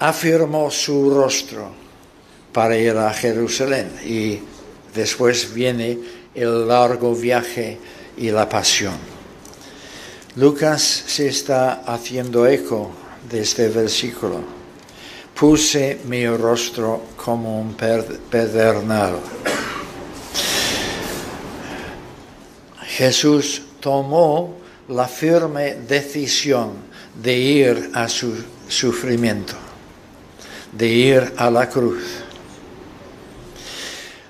afirmó 0.00 0.68
su 0.68 1.10
rostro 1.10 1.70
para 2.52 2.76
ir 2.76 2.96
a 2.96 3.14
Jerusalén 3.14 3.88
y 4.04 4.40
después 4.92 5.54
viene 5.54 5.96
el 6.34 6.66
largo 6.66 7.14
viaje 7.14 7.78
y 8.16 8.32
la 8.32 8.48
pasión. 8.48 8.96
Lucas 10.34 10.82
se 10.82 11.28
está 11.28 11.84
haciendo 11.86 12.44
eco 12.44 12.90
de 13.30 13.42
este 13.42 13.68
versículo. 13.68 14.40
Puse 15.38 16.00
mi 16.06 16.26
rostro 16.26 17.00
como 17.16 17.60
un 17.60 17.76
pedernal. 17.76 19.20
Jesús 22.88 23.62
tomó 23.78 24.65
la 24.88 25.08
firme 25.08 25.74
decisión 25.74 26.72
de 27.14 27.36
ir 27.36 27.90
a 27.94 28.08
su 28.08 28.34
sufrimiento, 28.68 29.54
de 30.72 30.88
ir 30.88 31.34
a 31.36 31.50
la 31.50 31.68
cruz, 31.68 32.04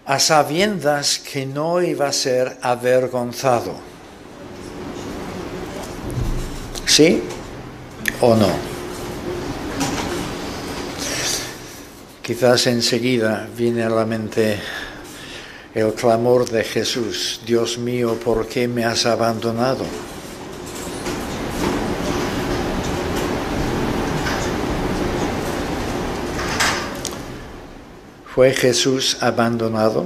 a 0.06 0.18
sabiendas 0.18 1.18
que 1.18 1.44
no 1.44 1.82
iba 1.82 2.08
a 2.08 2.12
ser 2.12 2.58
avergonzado. 2.62 3.74
¿Sí 6.86 7.22
o 8.20 8.34
no? 8.34 8.48
Quizás 12.22 12.66
enseguida 12.66 13.48
viene 13.56 13.82
a 13.82 13.90
la 13.90 14.06
mente 14.06 14.58
el 15.74 15.92
clamor 15.92 16.48
de 16.48 16.64
Jesús, 16.64 17.40
Dios 17.44 17.76
mío, 17.76 18.18
¿por 18.24 18.48
qué 18.48 18.66
me 18.66 18.84
has 18.84 19.04
abandonado? 19.04 19.84
¿Fue 28.36 28.52
Jesús 28.52 29.16
abandonado? 29.22 30.04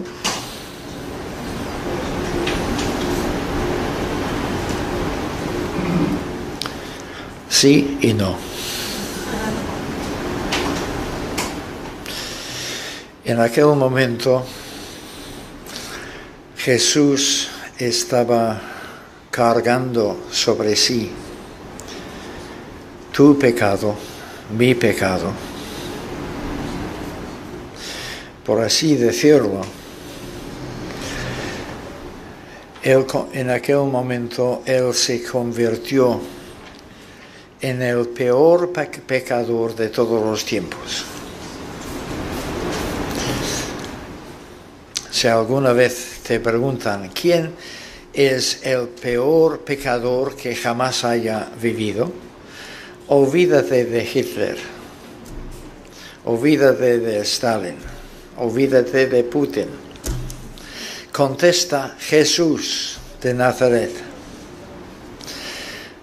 Sí 7.48 7.98
y 8.00 8.12
no. 8.12 8.36
En 13.24 13.40
aquel 13.40 13.66
momento 13.74 14.46
Jesús 16.56 17.48
estaba 17.78 18.60
cargando 19.32 20.28
sobre 20.30 20.76
sí 20.76 21.10
tu 23.12 23.36
pecado, 23.36 23.96
mi 24.56 24.76
pecado, 24.76 25.32
por 28.50 28.62
así 28.62 28.96
decirlo. 28.96 29.60
En 32.82 33.48
aquel 33.48 33.84
momento 33.86 34.64
Él 34.66 34.92
se 34.92 35.22
convirtió 35.22 36.20
en 37.60 37.80
el 37.80 38.08
peor 38.08 38.72
pecador 38.72 39.76
de 39.76 39.90
todos 39.90 40.24
los 40.24 40.44
tiempos. 40.44 41.04
Si 45.12 45.28
alguna 45.28 45.72
vez 45.72 46.18
te 46.26 46.40
preguntan 46.40 47.08
quién 47.10 47.54
es 48.12 48.66
el 48.66 48.88
peor 48.88 49.60
pecador 49.60 50.34
que 50.34 50.56
jamás 50.56 51.04
haya 51.04 51.48
vivido, 51.62 52.10
olvídate 53.06 53.84
de 53.84 54.02
Hitler, 54.02 54.58
olvídate 56.24 56.98
de 56.98 57.20
Stalin, 57.20 57.99
olvídate 58.40 59.06
de 59.06 59.22
Putin. 59.24 59.68
Contesta 61.12 61.96
Jesús 61.98 62.98
de 63.20 63.34
Nazaret, 63.34 63.92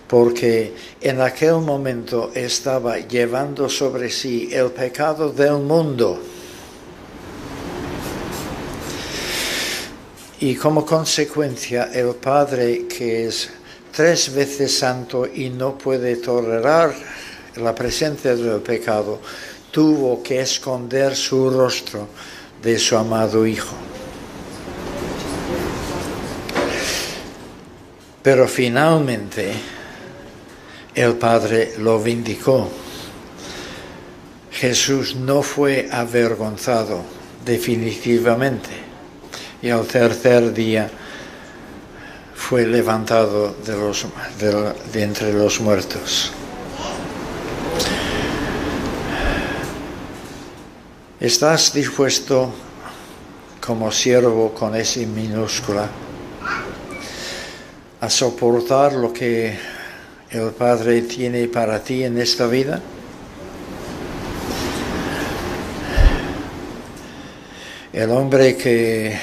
porque 0.08 0.73
en 1.02 1.21
aquel 1.21 1.56
momento 1.56 2.32
estaba 2.36 3.00
llevando 3.00 3.67
sobre 3.67 4.12
sí 4.12 4.50
el 4.52 4.69
pecado 4.69 5.32
del 5.32 5.58
mundo. 5.63 6.21
Y 10.39 10.54
como 10.54 10.86
consecuencia, 10.86 11.89
el 11.91 12.13
Padre, 12.13 12.86
que 12.88 13.26
es 13.26 13.50
tres 13.91 14.32
veces 14.32 14.78
santo 14.78 15.26
y 15.26 15.50
no 15.50 15.76
puede 15.76 16.17
tolerar 16.17 16.93
la 17.56 17.73
presencia 17.73 18.36
del 18.36 18.62
pecado, 18.62 19.19
tuvo 19.71 20.21
que 20.23 20.41
esconder 20.41 21.15
su 21.15 21.49
rostro 21.49 22.08
de 22.62 22.80
su 22.80 22.97
amado 22.97 23.45
Hijo. 23.45 23.75
Pero 28.23 28.47
finalmente 28.47 29.53
el 30.95 31.15
Padre 31.15 31.75
lo 31.77 32.01
vindicó. 32.01 32.69
Jesús 34.51 35.15
no 35.15 35.43
fue 35.43 35.88
avergonzado 35.91 37.03
definitivamente 37.45 38.71
y 39.62 39.69
al 39.69 39.86
tercer 39.86 40.53
día 40.53 40.89
fue 42.36 42.65
levantado 42.65 43.56
de, 43.65 45.03
entre 45.03 45.34
los 45.34 45.60
muertos. 45.60 46.32
¿Estás 51.19 51.73
dispuesto 51.73 52.53
como 53.65 53.91
siervo 53.91 54.53
con 54.53 54.75
ese 54.75 55.08
minúscula 55.08 55.89
a 57.99 58.08
soportar 58.08 58.93
lo 58.93 59.12
que 59.12 59.58
el 60.30 60.51
Padre 60.51 61.01
tiene 61.01 61.47
para 61.47 61.84
ti 61.84 62.03
en 62.03 62.19
esta 62.19 62.45
vida? 62.45 62.80
El 67.91 68.12
hombre 68.12 68.56
que 68.56 69.17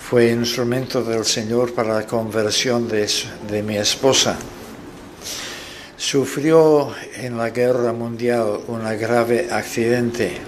fue 0.00 0.30
instrumento 0.30 1.04
del 1.04 1.26
Señor 1.26 1.74
para 1.74 1.96
la 1.96 2.06
conversión 2.06 2.88
de, 2.88 3.06
de 3.46 3.62
mi 3.62 3.76
esposa. 3.76 4.38
Sufrió 5.98 6.94
en 7.14 7.36
la 7.36 7.50
guerra 7.50 7.92
mundial 7.92 8.60
un 8.68 8.84
grave 8.98 9.48
accidente. 9.50 10.40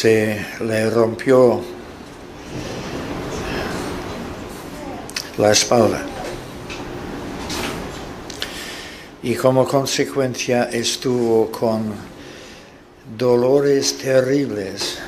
Se 0.00 0.46
le 0.60 0.90
rompió 0.90 1.60
la 5.38 5.50
espalda 5.50 6.06
y 9.24 9.34
como 9.34 9.66
consecuencia 9.66 10.70
estuvo 10.70 11.50
con 11.50 11.92
dolores 13.16 13.98
terribles. 13.98 15.00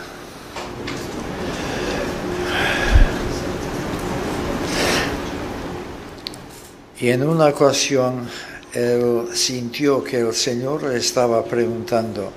Y 6.98 7.10
en 7.10 7.28
una 7.28 7.46
ocasión 7.46 8.28
él 8.72 9.28
sintió 9.34 10.02
que 10.02 10.18
el 10.18 10.34
Señor 10.34 10.92
estaba 10.92 11.44
preguntando, 11.44 12.32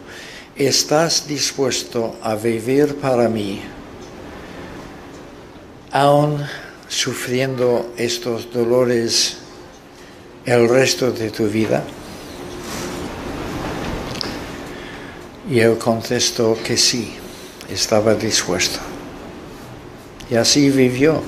¿estás 0.56 1.28
dispuesto 1.28 2.16
a 2.22 2.36
vivir 2.36 2.96
para 2.98 3.28
mí, 3.28 3.62
aún 5.92 6.44
sufriendo 6.88 7.92
estos 7.98 8.52
dolores 8.52 9.38
el 10.46 10.70
resto 10.70 11.12
de 11.12 11.32
tu 11.32 11.48
vida? 11.48 11.84
Y 15.50 15.60
él 15.60 15.78
contestó 15.78 16.58
que 16.63 16.78
sí, 16.78 17.16
estaba 17.70 18.16
dispuesto. 18.16 18.80
Y 20.30 20.36
así 20.36 20.70
vivió. 20.70 21.22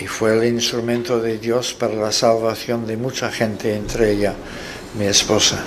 Y 0.00 0.06
fue 0.06 0.36
el 0.38 0.44
instrumento 0.44 1.20
de 1.20 1.38
Dios 1.38 1.74
para 1.74 1.94
la 1.94 2.12
salvación 2.12 2.86
de 2.86 2.96
mucha 2.96 3.32
gente, 3.32 3.74
entre 3.74 4.12
ella 4.12 4.34
mi 4.96 5.06
esposa. 5.06 5.64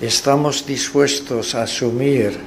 Estamos 0.00 0.64
dispuestos 0.64 1.54
a 1.54 1.62
asumir 1.62 2.38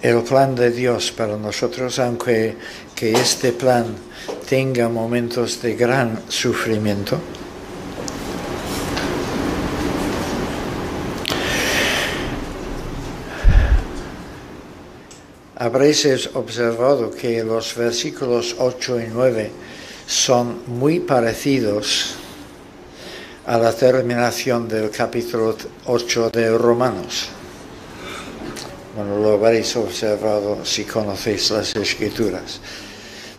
el 0.00 0.22
plan 0.22 0.54
de 0.54 0.70
Dios 0.70 1.12
para 1.12 1.36
nosotros, 1.36 1.98
aunque 1.98 2.56
que 2.94 3.12
este 3.12 3.52
plan 3.52 3.94
tenga 4.48 4.88
momentos 4.88 5.60
de 5.60 5.76
gran 5.76 6.22
sufrimiento. 6.28 7.20
habréis 15.62 16.28
observado 16.34 17.12
que 17.12 17.44
los 17.44 17.76
versículos 17.76 18.56
8 18.58 19.00
y 19.00 19.06
9 19.12 19.50
son 20.08 20.62
muy 20.66 20.98
parecidos 20.98 22.16
a 23.46 23.58
la 23.58 23.72
terminación 23.72 24.68
del 24.68 24.90
capítulo 24.90 25.56
8 25.86 26.30
de 26.30 26.56
Romanos. 26.56 27.28
Bueno, 28.94 29.18
lo 29.18 29.32
habréis 29.32 29.74
observado 29.74 30.64
si 30.64 30.84
conocéis 30.84 31.50
las 31.50 31.74
escrituras. 31.74 32.60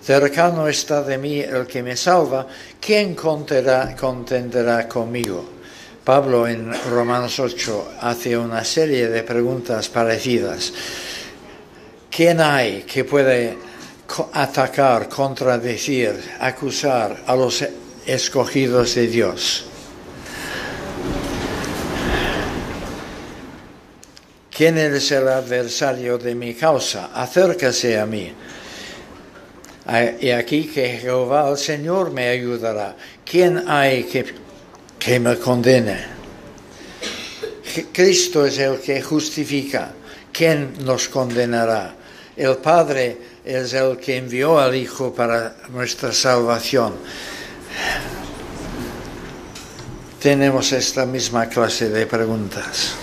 Cercano 0.03 0.67
está 0.67 1.03
de 1.03 1.17
mí 1.17 1.39
el 1.39 1.65
que 1.65 1.81
me 1.81 1.95
salva, 1.95 2.45
¿quién 2.81 3.15
contenderá 3.15 3.95
conmigo? 4.89 5.45
Pablo 6.03 6.45
en 6.49 6.73
Romanos 6.89 7.39
8 7.39 7.93
hace 8.01 8.37
una 8.37 8.65
serie 8.65 9.07
de 9.07 9.23
preguntas 9.23 9.87
parecidas. 9.87 10.73
¿Quién 12.11 12.41
hay 12.41 12.81
que 12.81 13.05
puede 13.05 13.57
atacar, 14.33 15.07
contradecir, 15.07 16.21
acusar 16.41 17.23
a 17.25 17.35
los 17.37 17.63
escogidos 18.05 18.95
de 18.95 19.07
Dios? 19.07 19.67
¿Quién 24.55 24.77
es 24.77 25.11
el 25.11 25.27
adversario 25.27 26.19
de 26.19 26.35
mi 26.35 26.53
causa? 26.53 27.09
Acércase 27.13 27.99
a 27.99 28.05
mí. 28.05 28.31
Y 30.21 30.29
aquí 30.29 30.65
que 30.67 30.99
Jehová 30.99 31.49
el 31.49 31.57
Señor 31.57 32.11
me 32.11 32.27
ayudará. 32.27 32.95
¿Quién 33.25 33.67
hay 33.67 34.03
que, 34.03 34.25
que 34.99 35.19
me 35.19 35.37
condene? 35.37 36.05
Cristo 37.91 38.45
es 38.45 38.59
el 38.59 38.79
que 38.79 39.01
justifica. 39.01 39.91
¿Quién 40.31 40.73
nos 40.85 41.09
condenará? 41.09 41.95
El 42.37 42.57
Padre 42.57 43.17
es 43.43 43.73
el 43.73 43.97
que 43.97 44.17
envió 44.17 44.59
al 44.59 44.75
Hijo 44.75 45.13
para 45.13 45.55
nuestra 45.69 46.13
salvación. 46.13 46.93
Tenemos 50.21 50.71
esta 50.71 51.05
misma 51.07 51.49
clase 51.49 51.89
de 51.89 52.05
preguntas. 52.05 53.02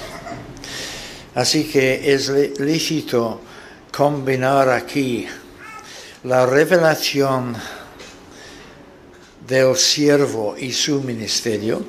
Así 1.40 1.64
que 1.64 2.12
es 2.12 2.28
lícito 2.60 3.40
combinar 3.90 4.68
aquí 4.68 5.26
la 6.24 6.44
revelación 6.44 7.56
del 9.48 9.74
siervo 9.74 10.54
y 10.58 10.70
su 10.70 11.00
ministerio 11.00 11.82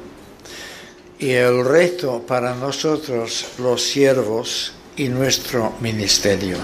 y 1.19 1.31
el 1.31 1.65
reto 1.65 2.25
para 2.25 2.55
nosotros 2.55 3.47
los 3.57 3.83
siervos 3.83 4.71
y 4.95 5.09
nuestro 5.09 5.73
ministerio. 5.81 6.55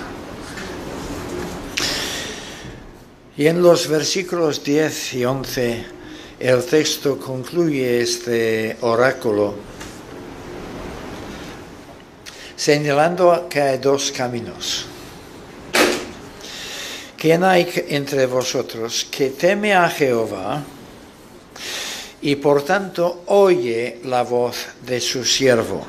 Y 3.35 3.47
en 3.47 3.61
los 3.61 3.89
versículos 3.89 4.63
10 4.63 5.13
y 5.15 5.25
11 5.25 5.85
el 6.39 6.63
texto 6.63 7.19
concluye 7.19 7.99
este 7.99 8.77
oráculo 8.79 9.76
señalando 12.57 13.47
que 13.47 13.61
hay 13.61 13.77
dos 13.77 14.11
caminos. 14.11 14.85
¿Quién 17.15 17.43
hay 17.43 17.71
entre 17.89 18.25
vosotros 18.25 19.07
que 19.09 19.29
teme 19.29 19.73
a 19.73 19.89
Jehová 19.89 20.63
y 22.21 22.35
por 22.35 22.63
tanto 22.63 23.23
oye 23.27 24.01
la 24.03 24.23
voz 24.23 24.57
de 24.85 24.99
su 24.99 25.23
siervo? 25.23 25.85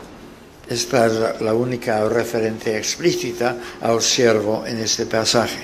Esta 0.68 1.07
es 1.07 1.40
la 1.40 1.54
única 1.54 2.07
referencia 2.09 2.76
explícita 2.76 3.57
al 3.81 4.02
siervo 4.02 4.64
en 4.66 4.78
este 4.78 5.07
pasaje. 5.07 5.61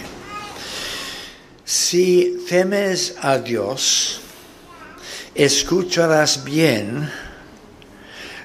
Si 1.64 2.44
temes 2.48 3.14
a 3.20 3.38
Dios, 3.38 4.20
escucharás 5.34 6.44
bien 6.44 7.10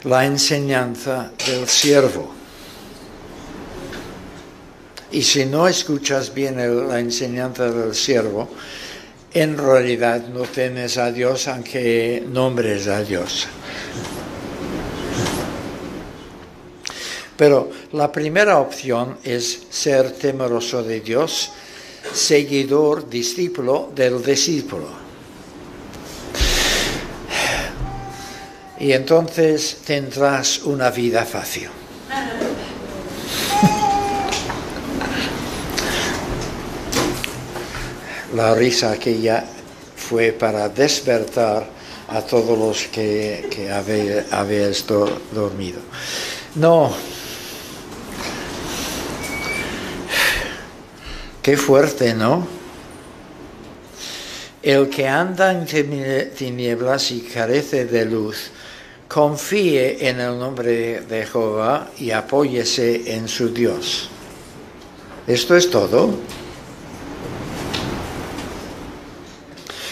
la 0.04 0.26
enseñanza 0.26 1.32
del 1.46 1.68
siervo. 1.68 2.39
Y 5.12 5.24
si 5.24 5.46
no 5.46 5.68
escuchas 5.68 6.34
bien 6.34 6.58
la 6.88 7.00
enseñanza 7.00 7.72
del 7.72 7.96
siervo, 7.96 8.50
en 9.34 9.58
realidad 9.58 10.28
no 10.28 10.42
temes 10.42 10.98
a 10.98 11.12
Dios 11.12 11.48
aunque 11.48 12.24
nombres 12.28 12.88
a 12.88 13.04
Dios. 13.04 13.48
Pero 17.38 17.72
la 17.94 18.12
primera 18.12 18.60
opción 18.60 19.18
es 19.24 19.64
ser 19.70 20.12
temeroso 20.12 20.84
de 20.84 21.00
Dios 21.00 21.52
seguidor, 22.14 23.10
discípulo 23.10 23.92
del 23.96 24.24
discípulo. 24.24 24.88
Y 28.80 28.94
entonces 28.94 29.80
tendrás 29.86 30.60
una 30.60 30.90
vida 30.90 31.26
fácil. 31.26 31.70
La 38.36 38.54
risa 38.54 38.98
que 38.98 39.20
ya 39.20 39.46
fue 39.96 40.32
para 40.32 40.70
despertar 40.70 41.68
a 42.08 42.22
todos 42.22 42.58
los 42.58 42.88
que, 42.88 43.48
que 43.50 43.70
habéis 43.72 44.86
dormido. 45.32 45.80
No, 46.56 46.94
Qué 51.50 51.56
fuerte, 51.58 52.14
¿no? 52.14 52.46
El 54.62 54.88
que 54.90 55.08
anda 55.08 55.52
en 55.52 55.66
tinieblas 56.36 57.10
y 57.10 57.22
carece 57.22 57.86
de 57.86 58.06
luz, 58.06 58.52
confíe 59.08 60.10
en 60.10 60.20
el 60.20 60.38
nombre 60.38 61.02
de 61.02 61.26
Jehová 61.26 61.90
y 61.98 62.12
apóyese 62.12 63.16
en 63.16 63.28
su 63.28 63.50
Dios. 63.54 64.10
¿Esto 65.26 65.56
es 65.56 65.72
todo? 65.72 66.14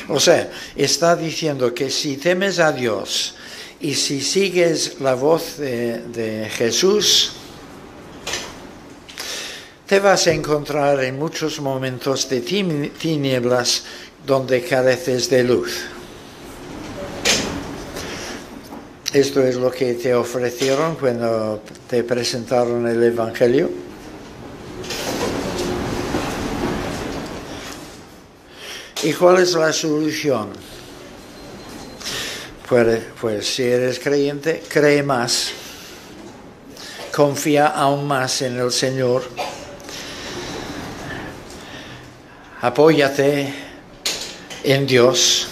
O 0.10 0.20
sea, 0.20 0.50
está 0.76 1.16
diciendo 1.16 1.74
que 1.74 1.90
si 1.90 2.18
temes 2.18 2.60
a 2.60 2.72
Dios 2.72 3.36
y 3.80 3.94
si 3.96 4.22
sigues 4.22 5.00
la 5.02 5.16
voz 5.16 5.58
de, 5.58 6.50
Jesús, 6.56 7.34
te 9.86 10.00
vas 10.00 10.28
a 10.28 10.32
encontrar 10.32 11.04
en 11.04 11.18
muchos 11.18 11.60
momentos 11.60 12.30
de 12.30 12.42
tinieblas 12.42 13.84
donde 14.26 14.64
careces 14.64 15.30
de 15.30 15.44
luz. 15.44 15.86
Esto 19.14 19.42
es 19.42 19.56
lo 19.56 19.72
que 19.72 19.94
te 19.94 20.14
ofrecieron 20.14 20.96
cuando 20.96 21.62
te 21.90 22.04
presentaron 22.04 22.88
el 22.88 23.02
Evangelio. 23.04 23.87
¿Y 29.08 29.14
cuál 29.14 29.38
es 29.38 29.54
la 29.54 29.72
solución? 29.72 30.50
Pues, 32.68 33.02
pues 33.22 33.56
si 33.56 33.64
eres 33.64 34.00
creyente, 34.00 34.62
cree 34.68 35.02
más, 35.02 35.52
confía 37.16 37.68
aún 37.68 38.06
más 38.06 38.42
en 38.42 38.60
el 38.60 38.70
Señor 38.70 39.24
apóyate 42.62 43.54
en 44.66 44.86
Dios. 44.86 45.48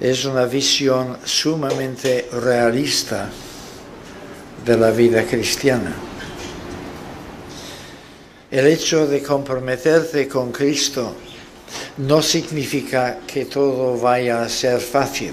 Es 0.00 0.24
una 0.24 0.46
visión 0.46 1.18
sumamente 1.26 2.30
realista 2.32 3.28
de 4.64 4.76
la 4.78 4.90
vida 4.90 5.22
cristiana. 5.24 6.07
El 8.50 8.66
hecho 8.66 9.06
de 9.06 9.22
comprometerte 9.22 10.26
con 10.26 10.52
Cristo 10.52 11.14
no 11.98 12.22
significa 12.22 13.20
que 13.26 13.44
todo 13.44 13.98
vaya 13.98 14.42
a 14.42 14.48
ser 14.48 14.80
fácil. 14.80 15.32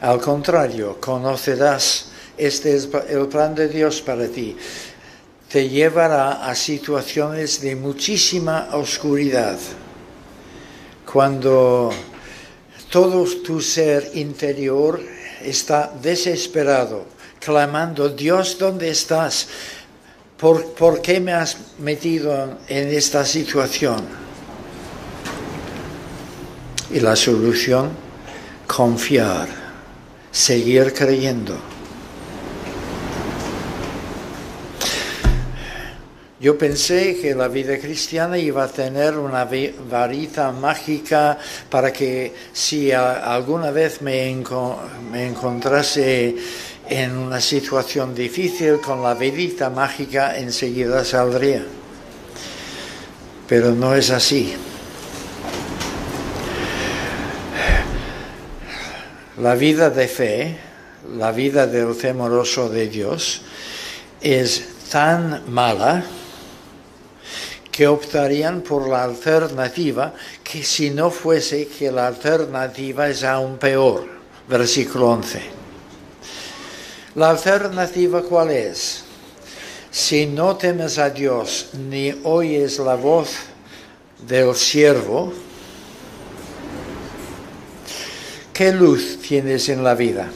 Al 0.00 0.20
contrario, 0.20 0.98
conocerás, 1.00 2.10
este 2.36 2.74
es 2.74 2.88
el 3.08 3.28
plan 3.28 3.54
de 3.54 3.68
Dios 3.68 4.02
para 4.02 4.26
ti 4.26 4.56
te 5.52 5.68
llevará 5.68 6.46
a 6.48 6.54
situaciones 6.54 7.60
de 7.60 7.76
muchísima 7.76 8.70
oscuridad. 8.72 9.58
Cuando 11.04 11.90
todo 12.90 13.26
tu 13.42 13.60
ser 13.60 14.12
interior 14.14 14.98
está 15.42 15.92
desesperado, 16.00 17.04
clamando, 17.38 18.08
Dios, 18.08 18.56
¿dónde 18.58 18.88
estás? 18.88 19.46
¿Por, 20.42 20.74
¿Por, 20.74 21.00
qué 21.00 21.20
me 21.20 21.32
has 21.32 21.56
metido 21.78 22.58
en 22.66 22.88
esta 22.88 23.24
situación? 23.24 24.04
Y 26.90 26.98
la 26.98 27.14
solución, 27.14 27.90
confiar, 28.66 29.46
seguir 30.32 30.92
creyendo. 30.94 31.56
Yo 36.42 36.58
pensé 36.58 37.20
que 37.20 37.36
la 37.36 37.46
vida 37.46 37.78
cristiana 37.78 38.36
iba 38.36 38.64
a 38.64 38.66
tener 38.66 39.16
una 39.16 39.48
varita 39.88 40.50
mágica 40.50 41.38
para 41.70 41.92
que 41.92 42.34
si 42.52 42.90
alguna 42.90 43.70
vez 43.70 44.02
me, 44.02 44.28
encontrase 44.28 46.34
en 46.92 47.16
una 47.16 47.40
situación 47.40 48.14
difícil 48.14 48.78
con 48.78 49.02
la 49.02 49.14
varita 49.14 49.70
mágica 49.70 50.36
enseguida 50.36 51.04
saldría. 51.06 51.64
Pero 53.48 53.72
no 53.72 53.94
es 53.94 54.10
así. 54.10 54.52
La 59.38 59.54
vida 59.54 59.88
de 59.88 60.06
fe, 60.06 60.58
la 61.16 61.32
vida 61.32 61.66
del 61.66 61.96
temoroso 61.96 62.68
de 62.68 62.88
Dios, 62.88 63.40
es 64.20 64.62
tan 64.90 65.50
mala 65.50 66.04
que 67.70 67.88
optarían 67.88 68.60
por 68.60 68.86
la 68.86 69.04
alternativa, 69.04 70.12
que 70.44 70.62
si 70.62 70.90
no 70.90 71.10
fuese 71.10 71.68
que 71.68 71.90
la 71.90 72.06
alternativa 72.06 73.08
es 73.08 73.24
aún 73.24 73.56
peor. 73.56 74.06
Versículo 74.46 75.08
11. 75.08 75.61
La 77.14 77.30
alternativa 77.30 78.22
cuál 78.22 78.50
es? 78.50 79.04
Si 79.90 80.26
no 80.26 80.56
temes 80.56 80.98
a 80.98 81.10
Dios 81.10 81.70
ni 81.74 82.14
oyes 82.24 82.78
la 82.78 82.94
voz 82.94 83.30
del 84.26 84.54
siervo, 84.54 85.32
¿qué 88.52 88.72
luz 88.72 89.18
tienes 89.20 89.68
en 89.68 89.84
la 89.84 89.94
vida? 89.94 90.30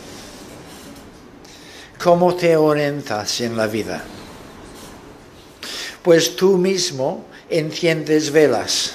¿Cómo 2.02 2.34
te 2.34 2.56
orientas 2.56 3.40
en 3.40 3.56
la 3.56 3.66
vida? 3.66 4.04
pues 6.06 6.36
tú 6.36 6.56
mismo 6.56 7.24
enciendes 7.50 8.30
velas, 8.30 8.92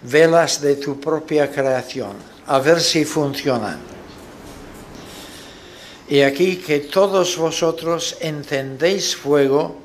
velas 0.00 0.58
de 0.62 0.76
tu 0.76 0.98
propia 0.98 1.52
creación, 1.52 2.16
a 2.46 2.58
ver 2.58 2.80
si 2.80 3.04
funcionan. 3.04 3.78
Y 6.08 6.20
aquí 6.20 6.56
que 6.56 6.80
todos 6.80 7.36
vosotros 7.36 8.16
entendéis 8.20 9.16
fuego 9.16 9.76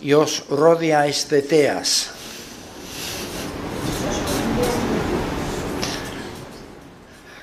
y 0.00 0.12
os 0.14 0.48
rodeáis 0.50 1.28
de 1.28 1.42
teas. 1.42 2.10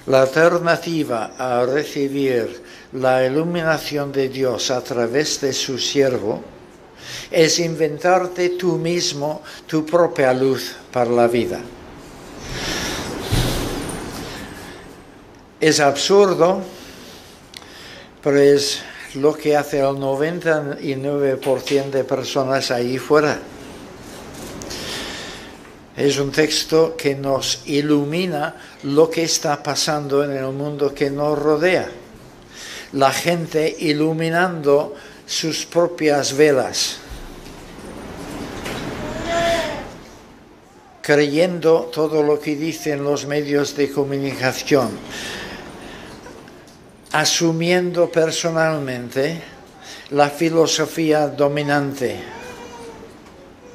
La 0.07 0.21
alternativa 0.21 1.35
a 1.37 1.65
recibir 1.65 2.63
la 2.93 3.25
iluminación 3.25 4.11
de 4.11 4.29
Dios 4.29 4.71
a 4.71 4.81
través 4.81 5.41
de 5.41 5.51
su 5.51 5.77
siervo 5.77 6.41
es 7.29 7.59
inventarte 7.59 8.49
tú 8.51 8.77
mismo 8.77 9.41
tu 9.65 9.85
propia 9.85 10.33
luz 10.33 10.75
para 10.91 11.11
la 11.11 11.27
vida. 11.27 11.59
Es 15.59 15.79
absurdo, 15.79 16.61
pero 18.21 18.39
es 18.39 18.81
lo 19.15 19.33
que 19.33 19.55
hace 19.55 19.79
el 19.79 19.95
99% 19.95 21.89
de 21.89 22.03
personas 22.03 22.71
ahí 22.71 22.97
fuera. 22.97 23.39
Es 25.95 26.19
un 26.19 26.31
texto 26.31 26.95
que 26.95 27.15
nos 27.15 27.61
ilumina 27.65 28.55
lo 28.83 29.09
que 29.09 29.23
está 29.23 29.63
pasando 29.63 30.23
en 30.23 30.31
el 30.31 30.51
mundo 30.51 30.93
que 30.93 31.09
nos 31.09 31.37
rodea. 31.39 31.89
La 32.93 33.11
gente 33.11 33.75
iluminando 33.79 34.93
sus 35.25 35.65
propias 35.65 36.37
velas, 36.37 36.97
creyendo 41.01 41.89
todo 41.91 42.21
lo 42.21 42.39
que 42.39 42.55
dicen 42.55 43.03
los 43.03 43.25
medios 43.25 43.75
de 43.75 43.91
comunicación, 43.91 44.89
asumiendo 47.11 48.11
personalmente 48.11 49.41
la 50.11 50.29
filosofía 50.29 51.27
dominante, 51.27 52.19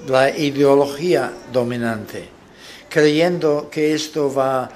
la 0.06 0.30
ideología 0.30 1.32
dominante, 1.52 2.28
creyendo 2.88 3.68
que 3.70 3.94
esto 3.94 4.32
va 4.32 4.70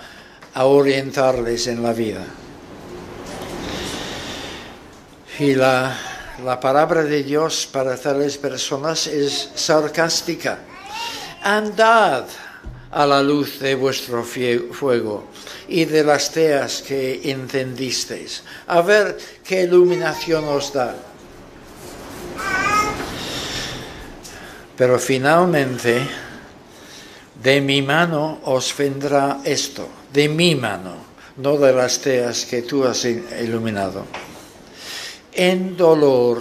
a 0.55 0.65
orientarles 0.65 1.67
en 1.67 1.83
la 1.83 1.93
vida. 1.93 2.25
Y 5.39 5.55
la, 5.55 5.97
la 6.45 6.59
palabra 6.59 7.03
de 7.03 7.23
Dios 7.23 7.69
para 7.71 7.97
tales 7.97 8.39
personas 8.39 9.07
es 9.07 9.51
sarcástica. 9.55 10.61
Andad 11.43 12.25
a 12.97 13.05
la 13.05 13.23
luz 13.23 13.61
de 13.61 13.75
vuestro 13.75 14.25
fuego 14.25 15.25
y 15.69 15.85
de 15.85 16.03
las 16.03 16.33
teas 16.33 16.81
que 16.81 17.21
entendisteis. 17.31 18.43
A 18.67 18.81
ver 18.81 19.19
qué 19.45 19.65
iluminación 19.65 20.49
os 20.49 20.73
da. 20.73 20.97
Pero 24.77 24.99
finalmente, 24.99 26.09
de 27.37 27.61
mi 27.61 27.83
mano 27.83 28.41
os 28.49 28.73
vendrá 28.73 29.45
esto, 29.45 29.87
de 30.11 30.31
mi 30.31 30.55
mano, 30.57 30.97
no 31.37 31.59
de 31.59 31.75
las 31.75 32.01
teas 32.01 32.47
que 32.47 32.63
tú 32.63 32.85
has 32.85 33.05
iluminado. 33.05 34.09
En 35.35 35.77
dolor 35.77 36.41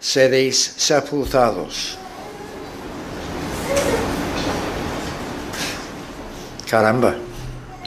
seréis 0.00 0.56
sepultados. 0.56 1.98
Caramba, 6.68 7.16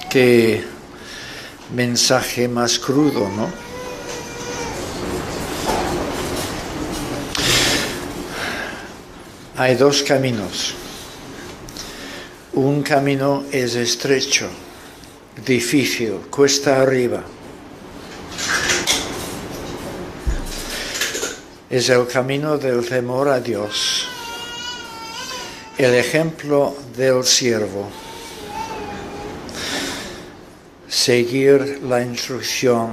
qué 0.09 0.63
mensaje 1.75 2.47
más 2.47 2.79
crudo, 2.79 3.29
¿no? 3.29 3.47
Hay 9.55 9.75
dos 9.75 10.01
caminos. 10.01 10.73
Un 12.53 12.81
camino 12.81 13.43
es 13.51 13.75
estrecho, 13.75 14.49
difícil, 15.45 16.13
cuesta 16.31 16.81
arriba. 16.81 17.21
Es 21.69 21.87
el 21.89 22.07
camino 22.07 22.57
del 22.57 22.83
temor 22.89 23.29
a 23.29 23.39
Dios, 23.39 24.07
el 25.77 25.93
ejemplo 25.93 26.75
del 26.97 27.23
siervo 27.23 28.00
seguir 31.01 31.81
la 31.81 32.03
instrucción 32.03 32.91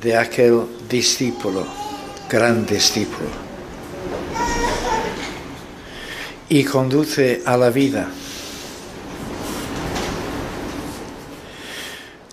de 0.00 0.16
aquel 0.16 0.62
discípulo, 0.88 1.66
gran 2.30 2.64
discípulo, 2.64 3.28
y 6.48 6.64
conduce 6.64 7.42
a 7.44 7.58
la 7.58 7.68
vida. 7.68 8.08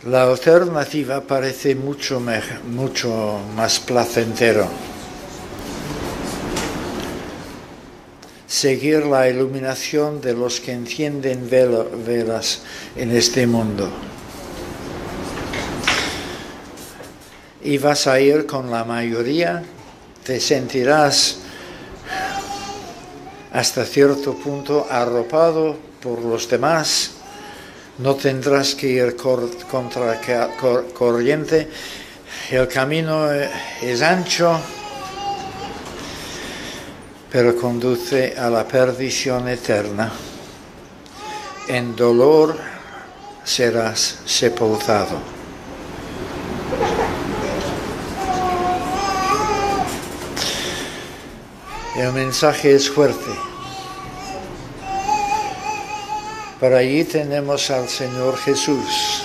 La 0.05 0.23
alternativa 0.23 1.19
parece 1.19 1.75
mucho, 1.75 2.23
mucho 2.71 3.41
más 3.57 3.81
placentero. 3.81 4.69
Seguir 8.47 9.05
la 9.05 9.27
iluminación 9.27 10.21
de 10.21 10.33
los 10.33 10.61
que 10.61 10.71
encienden 10.71 11.49
velas 11.49 12.61
en 12.95 13.11
este 13.11 13.45
mundo. 13.45 14.08
Y 17.61 17.77
vas 17.77 18.07
a 18.07 18.19
ir 18.19 18.45
con 18.45 18.71
la 18.71 18.83
mayoría, 18.83 19.63
te 20.23 20.39
sentirás 20.39 21.37
hasta 23.51 23.85
cierto 23.85 24.35
punto 24.35 24.87
arropado 24.89 25.75
por 26.01 26.19
los 26.19 26.49
demás, 26.49 27.11
no 27.97 28.15
tendrás 28.15 28.75
que 28.75 28.87
ir 28.87 29.15
contra 29.15 30.21
corriente, 30.93 31.67
el 32.51 32.67
camino 32.67 33.29
es 33.31 34.01
ancho, 34.01 34.59
pero 37.31 37.55
conduce 37.55 38.35
a 38.37 38.49
la 38.49 38.67
perdición 38.67 39.47
eterna. 39.49 40.11
En 41.67 41.95
dolor 41.95 42.57
serás 43.43 44.19
sepultado. 44.25 45.38
El 51.99 52.13
mensaje 52.13 52.73
es 52.73 52.89
fuerte. 52.89 53.29
Para 56.57 56.77
allí 56.77 57.03
tenemos 57.03 57.69
al 57.71 57.89
Señor 57.89 58.37
Jesús 58.37 59.21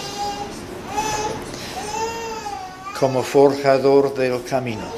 como 2.99 3.23
forjador 3.23 4.13
del 4.15 4.43
camino. 4.43 4.89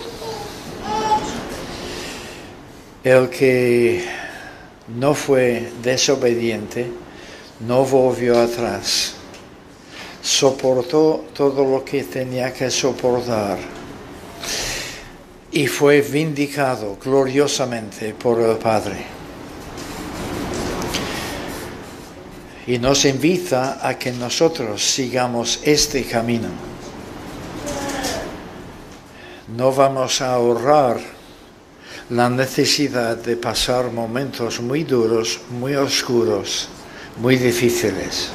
El 3.04 3.28
que 3.28 4.06
no 4.96 5.12
fue 5.12 5.70
desobediente, 5.82 6.90
no 7.60 7.84
volvió 7.84 8.40
atrás, 8.40 9.16
soportó 10.22 11.26
todo 11.34 11.62
lo 11.62 11.84
que 11.84 12.04
tenía 12.04 12.54
que 12.54 12.70
soportar 12.70 13.58
y 15.57 15.66
fue 15.69 16.03
vindicado 16.03 16.99
gloriosamente 17.03 18.12
por 18.12 18.38
el 18.42 18.59
Padre. 18.59 19.07
Y 22.66 22.79
nos 22.79 23.07
invita 23.07 23.79
a 23.81 23.99
que 23.99 24.12
nosotros 24.12 24.85
sigamos 24.85 25.61
este 25.62 26.05
camino. 26.05 26.49
No 29.57 29.73
vamos 29.73 30.21
a 30.21 30.35
ahorrar 30.35 30.99
la 32.11 32.29
necesidad 32.29 33.17
de 33.17 33.38
pasar 33.38 33.90
momentos 33.90 34.61
muy 34.61 34.85
duros, 34.85 35.40
muy 35.59 35.75
oscuros, 35.75 36.69
muy 37.19 37.37
difíciles 37.37 38.31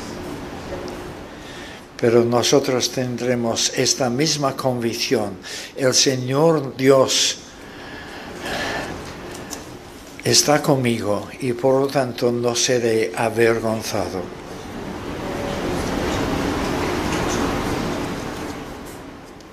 pero 2.02 2.26
nosotros 2.26 2.90
tendremos 2.90 3.72
esta 3.78 4.10
misma 4.10 4.58
convicción. 4.58 5.38
El 5.78 5.94
Señor 5.94 6.76
Dios 6.76 7.38
está 10.24 10.64
conmigo 10.64 11.28
y 11.40 11.54
por 11.54 11.80
lo 11.80 11.88
tanto 11.88 12.32
no 12.32 12.56
seré 12.56 13.12
avergonzado. 13.16 14.24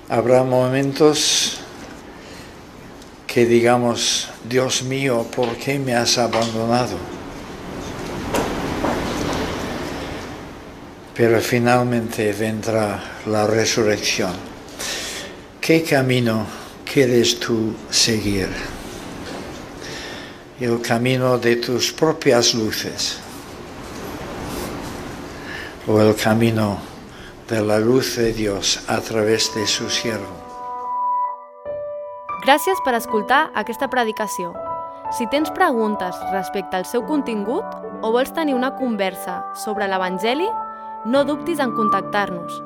Habrá 0.09 0.43
momentos 0.43 1.59
que 3.27 3.45
digamos, 3.45 4.27
Dios 4.49 4.81
mío, 4.81 5.27
¿por 5.35 5.55
qué 5.57 5.77
me 5.77 5.93
has 5.93 6.17
abandonado? 6.17 7.18
pero 11.19 11.41
finalmente 11.41 12.31
vendrá 12.31 12.97
la 13.25 13.45
resurrección. 13.45 14.31
¿Qué 15.59 15.83
camino 15.83 16.45
quieres 16.85 17.37
tú 17.41 17.75
seguir? 17.89 18.47
El 20.61 20.81
camino 20.81 21.37
de 21.37 21.57
tus 21.57 21.91
propias 21.91 22.53
luces 22.53 23.19
o 25.87 25.99
el 25.99 26.15
camino 26.15 26.79
de 27.49 27.63
la 27.63 27.79
luz 27.79 28.15
de 28.15 28.31
Dios 28.31 28.79
a 28.87 29.01
través 29.01 29.53
de 29.53 29.67
su 29.67 29.89
siervo. 29.89 30.39
Gràcies 32.47 32.79
per 32.85 32.95
escoltar 32.95 33.51
aquesta 33.59 33.89
predicació. 33.91 34.53
Si 35.11 35.27
tens 35.27 35.51
preguntes 35.51 36.15
respecte 36.31 36.79
al 36.79 36.87
seu 36.87 37.03
contingut 37.03 37.67
o 37.99 38.13
vols 38.15 38.31
tenir 38.31 38.55
una 38.55 38.71
conversa 38.79 39.41
sobre 39.53 39.91
l'Evangeli, 39.91 40.47
no 41.05 41.25
dubtis 41.25 41.59
en 41.59 41.75
contactar-nos. 41.75 42.63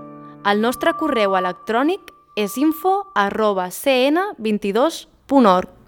El 0.50 0.62
nostre 0.62 0.94
correu 1.00 1.38
electrònic 1.38 2.14
és 2.36 2.58
info 2.58 3.08
arroba 3.16 3.68
cn22.org. 3.70 5.83